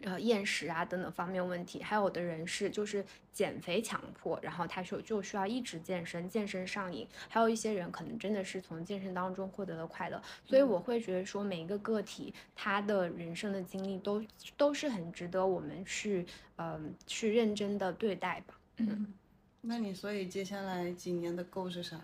[0.04, 14.24] 呃，厌食啊等等方面问题，还有的人是就是减肥强迫，然后他就就需要一直健身，健身上瘾，还有一些人可能真的是从健身当中获得了快乐，所以我会觉得说每一个个体他的人生的经历都
[14.56, 16.26] 都是很值得我们去
[16.56, 18.58] 嗯去认真的对待吧。
[18.78, 19.14] 嗯，
[19.60, 22.00] 那你所以接下来几年的 goal 是啥？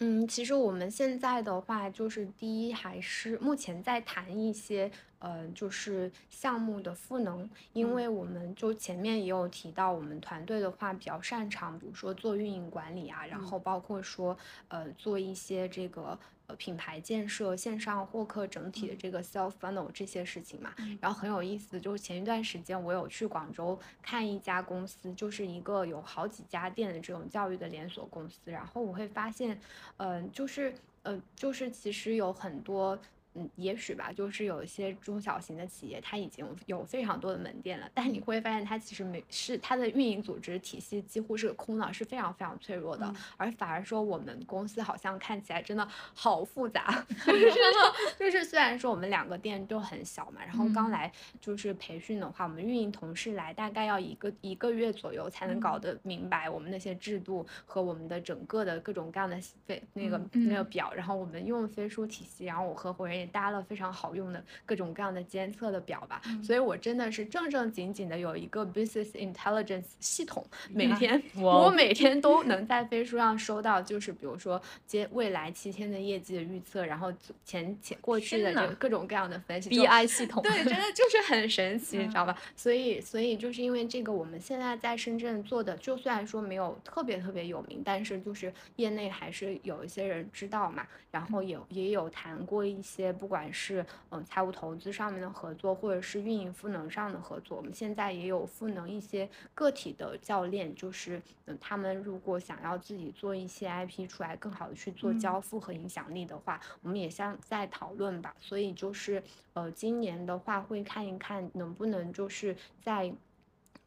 [0.00, 4.90] 嗯，其实我们现在的话，就是第一还是目前在谈一些。
[5.20, 14.36] 呃，就是项目的赋能，因为我们就前面也有提到，我们团队的话比较擅长，比如说做运营管理啊，然后包括说
[14.68, 20.74] 呃做一些这个呃品牌建设、线上获客整体的这个 self funnel 这些事情嘛。
[21.02, 29.60] 然后很有意思，就是前一段时间我有去广州看一家公司，就是一个有好几家店的这种教育的连锁公司，然后我会发现，
[29.98, 32.98] 嗯，就是呃就是其实有很多。
[33.34, 47.06] 嗯，也许吧，就是有一些中小型的企业，它已经有非常多的门店了，但你会发现它其实没是它的运营组织体系几乎是空的，是非常非常脆弱的，而反而说我们公司好像看起来真的好复杂，
[48.18, 63.19] 就是虽然说我们两个店都很小嘛，然后刚来就是培训的话，我们运营同事来大概要一个一个月左右才能搞得明白我们那些制度和我们的整个的各种各样的飞那个那个表，然后我们用飞书体系，然后我合伙人。
[63.20, 77.12] 也搭了非常好用的各种各样的监测的表吧，所以我真的是正正经经的有一个 business intelligence 系统，每天我每天都能在飞书上收到，就是比如说接未来七天的业绩的预测，然后
[77.44, 82.34] 前前过去的这个各种各样的分析，BI 系统，对，真的就是很神奇，你知道吧？
[82.56, 93.09] 所以所以就是因为这个，我们现在在深圳做的，就虽然说没有特别特别有名，但是就是业内还是有一些人知道嘛，然后也也有谈过一些。
[93.12, 108.34] 不管是嗯财务投资上面的合作，或者是运营赋能上的合作，我们现在也有赋能一些个体的教练，就是嗯他们如果想要自己做一些 IP 出来，更好的去做交付和影响力的话，我们也像在讨论吧。
[108.40, 113.12] 所以就是呃今年的话会看一看能不能就是在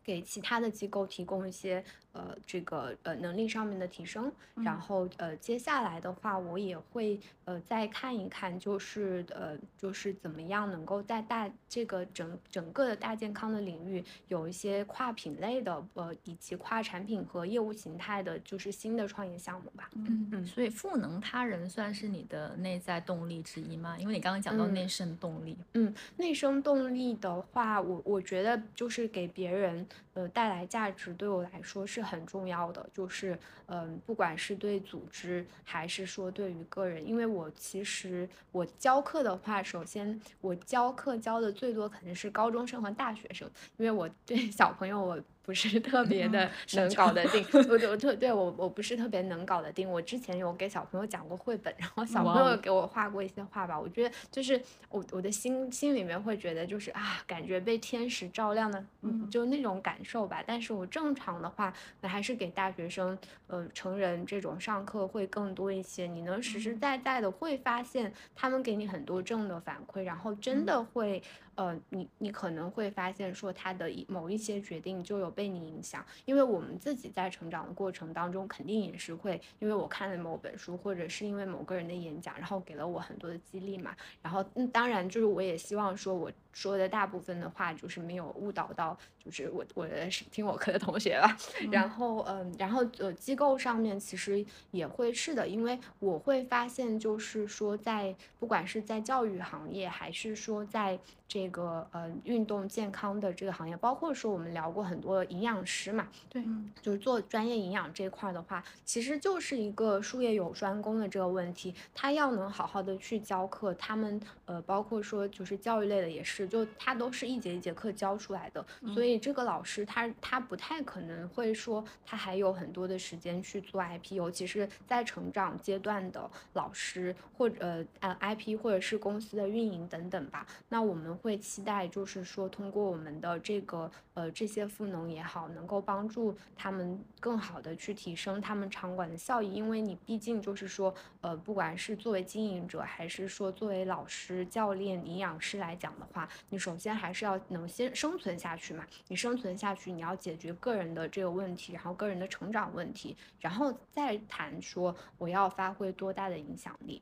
[0.04, 1.84] 给其他的机构提供一些。
[2.14, 19.90] 呃，这个呃能力上面的提升，然后呃接下来的话，我也会呃再看一看，就是呃就是怎么样能够在大这个整整个的大健康的领域有一些跨品类的呃以及跨产品和业务形态的，就是新的创业项目吧。
[19.96, 20.46] 嗯嗯。
[20.46, 23.98] 所以赋能他人算是你的内在动力之一吗？
[23.98, 25.58] 因为你刚刚讲到内生动力。
[25.74, 29.84] 嗯，内生动力的话，我我觉得就是给别人
[30.14, 32.04] 呃带来价值，对我来说是。
[32.04, 45.20] 很重要的就是，嗯，不管是对组织还是说对于个人，因为我其实我教课的话，首先我教课教的最多肯定是高中生和大学生，因为我对小朋友我。
[45.46, 49.90] 不是特别的能搞得定，我我特对我我不是特别能搞得定。
[49.90, 53.78] 我之前有给小朋友讲过绘本，然后小朋友给我画过一些画吧。
[53.78, 58.84] 我觉得就是我我的心心里面会觉得就是啊，感觉被天使照亮的，
[59.30, 60.42] 就那种感受吧。
[60.46, 63.18] 但是我正常的话，那还是给大学生、
[63.48, 66.08] 呃成人这种上课会更多一些。
[66.08, 71.22] 你能实实在在的会发现他们给你很多正的反馈，然后真的会。
[71.56, 83.96] 呃，你你可能会发现说他的某一些决定就有被你影响，因为我们自己在成长的过程当中，肯定也是会，因为我看了某本书，或者是因为某个人的演讲，然后给了我很多的激励嘛。
[84.22, 91.38] 然后，嗯，当然就是我也希望说我说的大部分的话就是没有误导到，就是我我的听我课的同学吧。
[91.72, 100.98] 然后，嗯，然后呃，机构上面其实也会是的，因为我会发现就是说在不管是在教育行业，还是说在
[101.28, 106.44] 这个呃运动健康的这个行业，包括说我们聊过很多营养师嘛，对，
[106.82, 131.34] 就是做专业营养这块的话，其实就是一个术业有专攻的这个问题，他要能好好的去教课，他们呃包括说就是教育类的也是，就他都是一节一节课教出来的，所以这个老师他他不太可能会说他还有很多的时间去做 IP，尤其是在成长阶段的老师或者呃 IP 或者是公司的运营等等吧，那我们会。
[131.34, 139.52] 会期待，就是说通过我们的这个呃这些赋能也好，能够帮助他们更好的去提升他们场馆的效益。
[139.52, 148.86] 因为你毕竟就是说，呃，不管是作为经营者，还是说作为老师、教练、营养师来讲的话，你首先还是要能先生存下去嘛。
[149.08, 157.02] 你生存下去，你要解决个人的这个问题，然后个人的成长问题，然后再谈说我要发挥多大的影响力。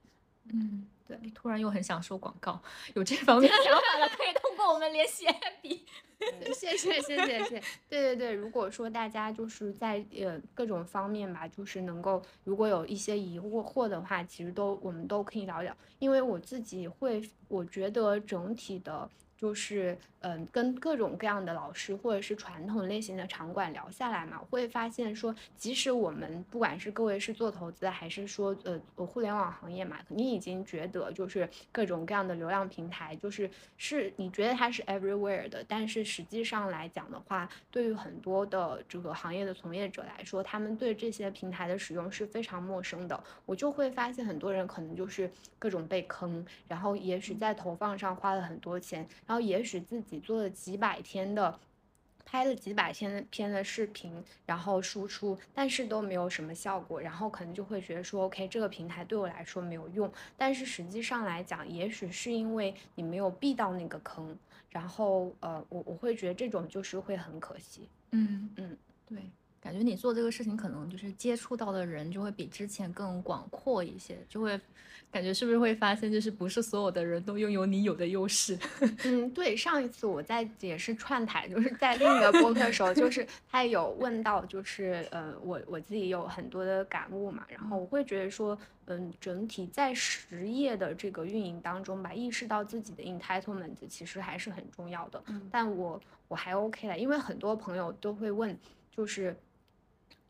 [0.54, 0.88] 嗯，
[1.20, 2.62] 对，突然又很想说广告，
[2.94, 5.82] 有这方面想 法的可以通过我们联系 Abby。
[6.54, 7.60] 谢谢谢谢谢，
[7.90, 19.10] 对对对，如果说大家就是在呃各种方面吧，就是能够如果有一些疑惑的话，其实都我们都可以聊聊，因为我自己会，我觉得整体的。
[19.42, 43.20] 就是嗯，跟各种各样的老师或者是传统类型的场馆聊下来嘛，会发现说，即使我们不管是各位是做投资还是说呃互联网行业嘛，你已经觉得就是各种各样的流量平台，就是是你觉得它是 everywhere 的，但是实际上来讲的话，对于很多的这个行业的从业者来说，他们对这些平台的使用是非常陌生的。
[43.48, 49.08] 我就会发现很多人可能就是各种被坑，然后也许在投放上花了很多钱。
[49.32, 51.58] 然后也许自己做了几百天的，
[52.26, 60.12] 拍了几百天片的视频，然后输出，但是都没有什么效果，然后可能就会觉得说，OK，这个平台对我来说没有用。
[60.38, 64.38] 但是实际上来讲，也许是因为你没有避到那个坑，
[64.70, 67.88] 然后呃，我我会觉得这种就是会很可惜。
[68.12, 68.78] 嗯嗯，
[69.08, 69.18] 对。
[69.62, 74.60] 感觉你做这个事情，可能就是接触到的人就会比之前更广阔一些，就会
[75.12, 78.58] 感觉是不是会发现，就是不是所有的人都拥有你有的优势。
[79.06, 95.22] 嗯，对，上一次我在也是串台，就是在另一个播客的时候，就 是他有问到，就是呃，我我自己有很多的感悟嘛，然后我会觉得说，嗯，整体在实业的这个运营当中吧，意识到自己的 entitlement 其实还是很重要的。
[95.28, 98.58] 嗯，但我我还 OK 了，因为很多朋友都会问，
[98.90, 99.36] 就是。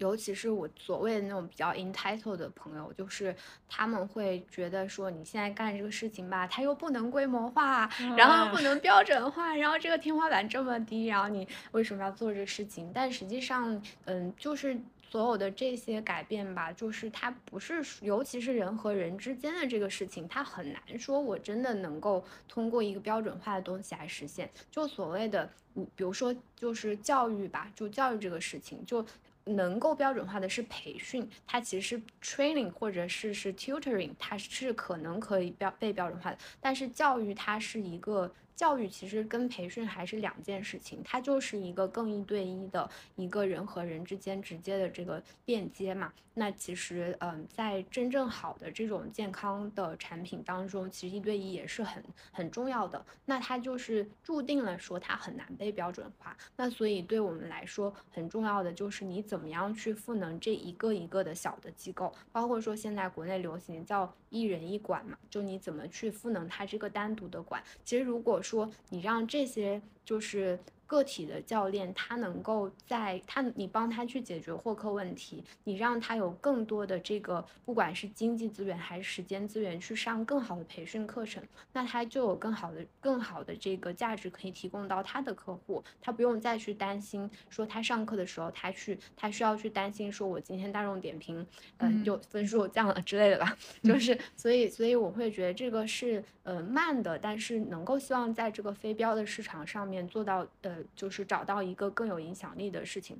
[0.01, 3.35] 尤其是我所谓的那种比较 entitled 的朋友，就是
[3.69, 7.87] 他们会觉得说，你现在干这个事情吧，它又不能规模化，
[8.17, 12.91] 然后又不能标准化，然后这个天花板这么低，然后你为什么要做这个事情？
[12.91, 14.75] 但实际上，嗯，就是
[15.07, 24.49] 所有的这些改变吧，就是它不是，尤其是人和人之间的这个事情，它很难说我真的能够通过一个标准化的东西来实现。
[24.71, 29.05] 就所谓的，你比如说就是教育吧，就教育这个事情，就。
[29.45, 38.31] 能够标准化的是培训，它其实是 training 或者是是 tutoring，它是可能可以标被标准化的，但是教育它是一个。
[38.55, 46.13] 教育其实跟培训还是两件事情，它就是一个更一对一的一个人和人之间直接的这个链接嘛。
[46.33, 52.01] 那其实，嗯，在真正好的这种健康的产品当中，其实一对一也是很
[52.31, 53.05] 很重要的。
[53.25, 56.37] 那它就是注定了说它很难被标准化。
[56.55, 67.61] 那所以对我们来说，很重要的就是你怎么样去赋能这一个一个的小的机构，包括说现在国内流行叫一人一管嘛，就你怎么去赋能它这个单独的管。
[67.83, 70.59] 其实如果说你让这些就是
[70.91, 81.41] 个体的教练，他能够在他你帮他去解决获客问题，你让他有更多的这个不管是经济资源还是时间资源去上更好的培训课程，
[81.71, 91.47] 那他就有更好的更好的这个价值可以提供到他的客户，他不用再去担心说他上课的时候他去他需要去担心说我今天大众点评
[91.77, 100.80] 嗯就分数降了之类的吧， 就是所以所以我会觉得这个是呃慢的，但是能够希望在这个非标的市场上面做到呃。
[100.95, 103.17] 就是找到一个更有影响力的事情。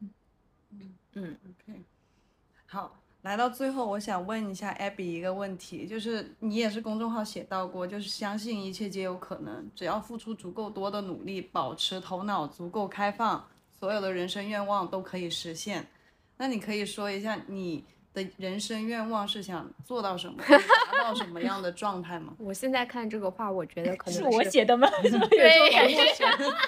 [0.00, 0.10] 嗯
[0.72, 1.82] 嗯嗯，OK。
[2.66, 15.88] 好，来到最后，我想问一下 Abby 一个问题，就是你也是公众号写到过，就是相信一切皆有可能，只要付出足够多的努力，保持头脑足够开放，所有的人生愿望都可以实现。
[16.36, 17.84] 那你可以说一下你。
[18.14, 20.42] 的人生愿望是想做到什么，
[20.92, 22.34] 达到什么样的状态吗？
[22.40, 24.88] 我现在看这个话，我觉得可能是我写的吗？
[25.30, 25.60] 对，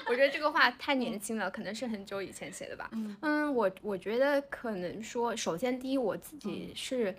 [0.06, 2.90] 我觉得这个话太年轻了，可能是很久以前写的吧。
[3.22, 7.14] 嗯，我我觉得可能说，首先第一，我自己是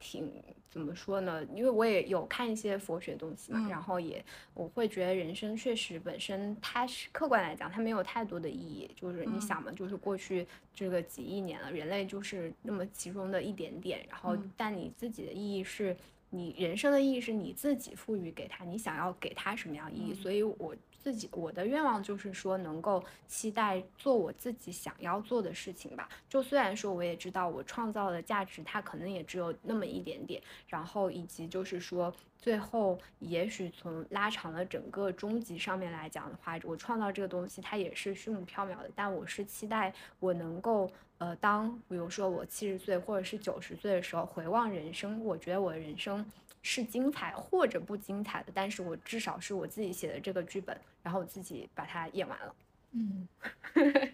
[0.00, 0.28] 挺。
[0.70, 1.44] 怎么说呢？
[1.52, 4.24] 因为我也有看一些佛学东西嘛，然后也
[4.54, 8.88] 我会觉得人生确实本身它是客观来讲，它没有太多的意义。
[8.94, 15.96] 就是你想嘛，就是过去这个几亿年了，人类就是那么其中的一点点，然后但你自己的意义是
[16.30, 20.14] 你人生的意义是你自己赋予给他，你想要给他什么样意义？
[20.14, 20.72] 所以我
[21.02, 26.08] 自己我的愿望就是说，能够期待做我自己想要做的事情吧。
[26.28, 38.90] 就虽然说我也知道我创造的价值，它可能也只有那么一点点，然后以及就是说，最后也许从拉长了整个终极上面来讲的话，我创造这个东西它也是虚无缥缈的。
[38.94, 46.24] 但我是期待我能够，呃，当比如说我七十岁或者是九十岁的时候回望人生，我觉得我的人生。
[46.62, 52.54] 是精彩或者不精彩的，但是我至少是我自己写的这个剧本，然后我自己把它演完了。
[52.92, 53.28] 嗯，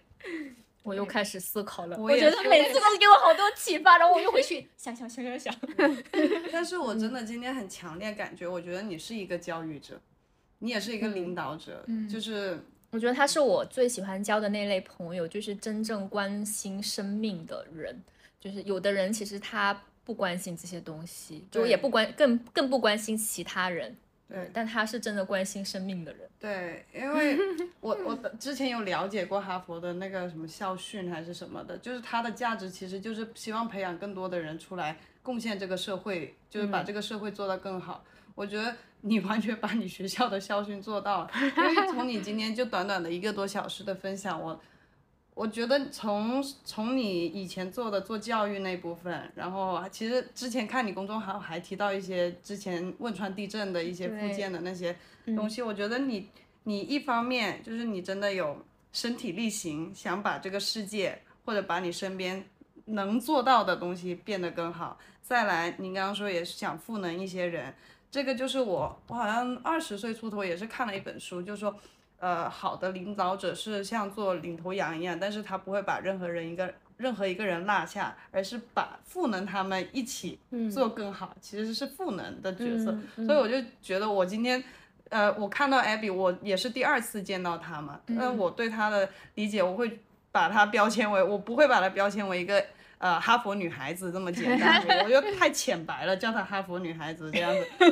[0.83, 1.97] 我又开始思考了。
[1.97, 5.55] 我觉得每次都给我好多启发，然后我又回去想想想想想。
[6.51, 9.99] 但是我真的今天很强烈感觉，我觉得你是一个教育者，
[10.59, 11.83] 你也是一个领导者。
[11.87, 12.57] 嗯，就是
[12.91, 18.01] 我觉得他是我最喜欢交的那类朋友，就是真正关心生命的人。
[18.39, 19.81] 就是有的人其实他。
[20.07, 23.93] 不关心这些东西，就也不关，更更不关心其他人。
[24.29, 26.29] 对，但他是真的关心生命的人。
[26.39, 27.37] 对，因为
[27.81, 38.05] 我我之前有了解过哈佛的那个什么校训还是什么的，就是它的价值其实就是希望培养更多的人出来贡献这个社会，就是把这个社会做得更好。
[38.33, 44.57] 我觉得你完全把你学校的校训做到了，因为从你今天就短短的一个多小时的分享，我。
[45.37, 54.97] 我觉得从从你以前做的做教育那部分，然后其实之前看你公众号还提到一些之前汶川地震的一些附件的那些
[55.35, 56.27] 东西，我觉得你
[56.63, 62.43] 你一方面就是你真的有身体力行，想把这个世界或者把你身边
[62.85, 64.97] 能做到的东西变得更好。
[65.21, 67.71] 再来，您刚刚说也是想赋能一些人，
[68.09, 71.77] 这个就是我我好像二十岁出头也是看了一本书，就是说。
[72.19, 80.39] 呃，好的领导者是像做领头羊一样，但是他不会把任何人一个任何一个人落下，而是把赋能他们一起
[80.73, 82.97] 做更好，其实是赋能的角色。
[83.23, 84.63] 所以我就觉得我今天，
[85.09, 89.99] 呃，我看到 Abby，我也是第二次见到他嘛，那我对他的理解，我会
[90.31, 92.65] 把他标签为，我不会把他标签为一个
[92.97, 97.67] 呃哈佛女孩子这么简单，我觉得太浅白了，叫她哈佛女孩子这样子，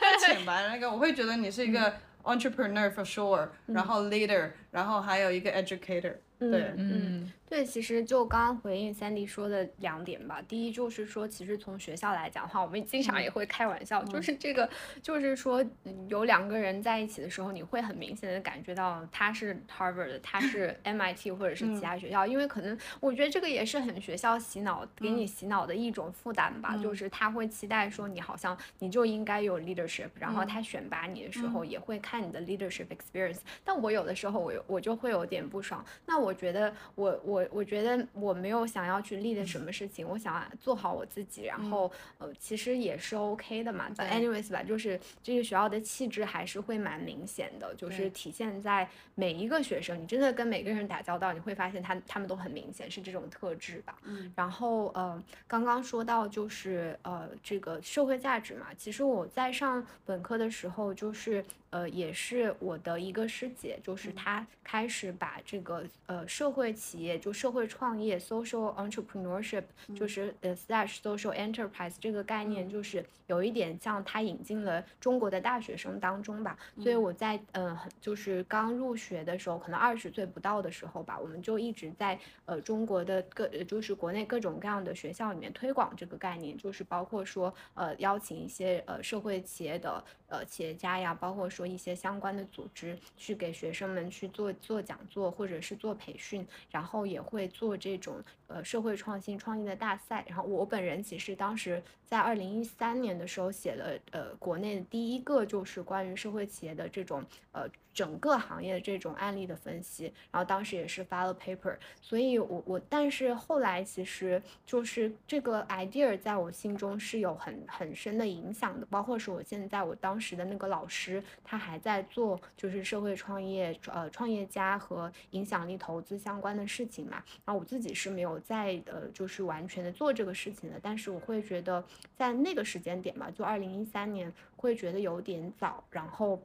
[0.00, 0.70] 太浅白了。
[0.70, 1.94] 那个我会觉得你是一个。
[2.25, 7.31] Entrepreneur for sure，然后 leader，然后还有一个 educator，对，嗯。
[7.48, 10.42] 对，其实就刚刚回应 Sandy 说的两点吧。
[10.48, 14.68] 第一就是说，其实从学校来讲的话，我们经常也会开玩笑，就是这个，
[15.00, 15.64] 就是说
[16.08, 33.38] 有两个人在一起的时候，你会很明显的感觉到他是 Harvard，他是 MIT 或者是其他学校，因为可能我觉得这个也是很学校洗脑给你洗脑的一种负担吧，就是他会期待说你好像你就应该有 leadership，然后他选拔你的时候也会看你的 leadership experience。
[33.62, 35.84] 但我有的时候我我就会有点不爽。
[36.06, 37.35] 那我觉得我我。
[37.36, 43.90] 我我觉得我没有想要去立的什么事情，我想做好我自己，然后呃，其实也是 OK 的嘛。
[43.94, 53.98] But anyways 吧，就是这个学校的气质还是会蛮明显的，就是体现在每一个学生，你真的跟每个人打交道，你会发现他他们都很明显是这种特质吧。
[54.04, 54.32] 嗯。
[54.34, 61.44] 然后呃，刚刚说到就是呃这个社会价值嘛，其实我在上本科的时候就是。
[61.76, 76.56] 呃，也是我的一个师姐，就是她开始把这个呃社会企业，就社会创业 （social entrepreneurship） 就是呃 slash social enterprise 这个概念，就是有一点像她引进了中国的大学生当中吧。
[76.80, 91.46] 所以我在呃就是刚入学的时候，可能二十岁不到的时候吧，我们就一直在呃中国的各就是国内各种各样的学校里面推广这个概念，就是包括说呃邀请一些呃社会企业的呃企业家呀，包括。
[91.48, 100.24] 说一些相关的组织去给学生们去做做讲座，或者是做培训，然后也会做这种呃社会创新创业的大赛。
[100.28, 107.68] 然后我本人其实当时在二零一三年的时候写了呃国内第一个就是关于社会企业的这种呃。
[107.96, 131.84] 整个行业的这种案例的分析，然后当时也是发了 paper，所以我我但是后来其实就是这个 idea 在我心中是有很很深的影响的，包括是我现在我当时的那个老师，他还在做就是社会创业呃创业家和影响力投资相关的事情嘛，然后我自己是没有在呃就是完全的做这个事情的，但是我会觉得
[132.16, 136.42] 在那个时间点吧，就二零一三年会觉得有点早，然后。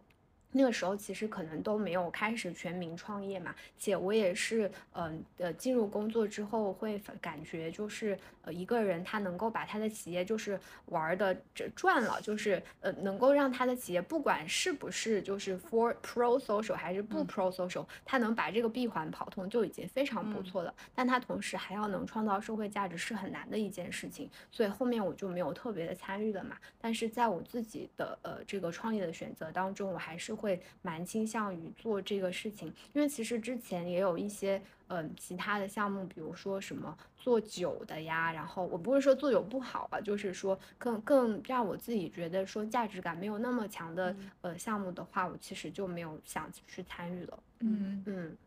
[0.54, 20.74] 那个时候其实可能都没有开始全民创业嘛，且我也是，嗯呃，进入工作之后会感觉就是呃一个人他能够把他的企业就是玩的这赚了，就是呃能够让他的企业不管是不是就是 for pro social 还是不 pro social，他能把这个闭环跑通就已经非常不错了。
[20.94, 26.58] 但他同时还要能创造社会价值是很难的一件事情，所以后面我就没有特别的参与了嘛。
[26.78, 30.41] 但是在我自己的呃这个创业的选择当中，我还是。
[30.42, 47.40] 会蛮倾向于做这个事情，因为其实之前也有一些嗯其他的项目，比如说什么做酒的呀，然后我不是说做酒不好吧，就是说更更让我自己觉得说价值感没有那么强的呃项目的话，我其实就没有想去参与了。
[47.60, 48.38] 嗯嗯。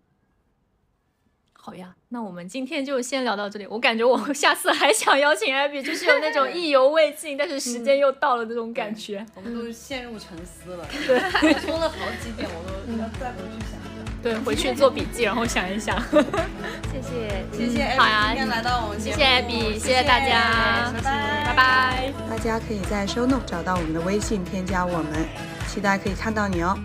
[1.66, 3.66] 好呀，那我们今天就先聊到这里。
[3.66, 9.24] 我感觉我 下次还想邀请艾比，就是有那种意犹未尽，但是时间又到了那种感觉。
[9.34, 10.86] 我们都陷入沉思了。
[11.06, 11.18] 对，
[11.64, 14.22] 说了好几点，我都要再回去想一想。
[14.22, 15.98] 对，回去做笔记，然后想一想。
[16.92, 22.12] 谢谢，谢谢艾比，好呀，今天来到我们，谢谢艾比，谢谢大家，拜拜，拜拜。
[22.28, 25.26] 大家可以在 Show Note 找到我们的微信，添加我们，
[25.66, 26.78] 期待可以看到你哦。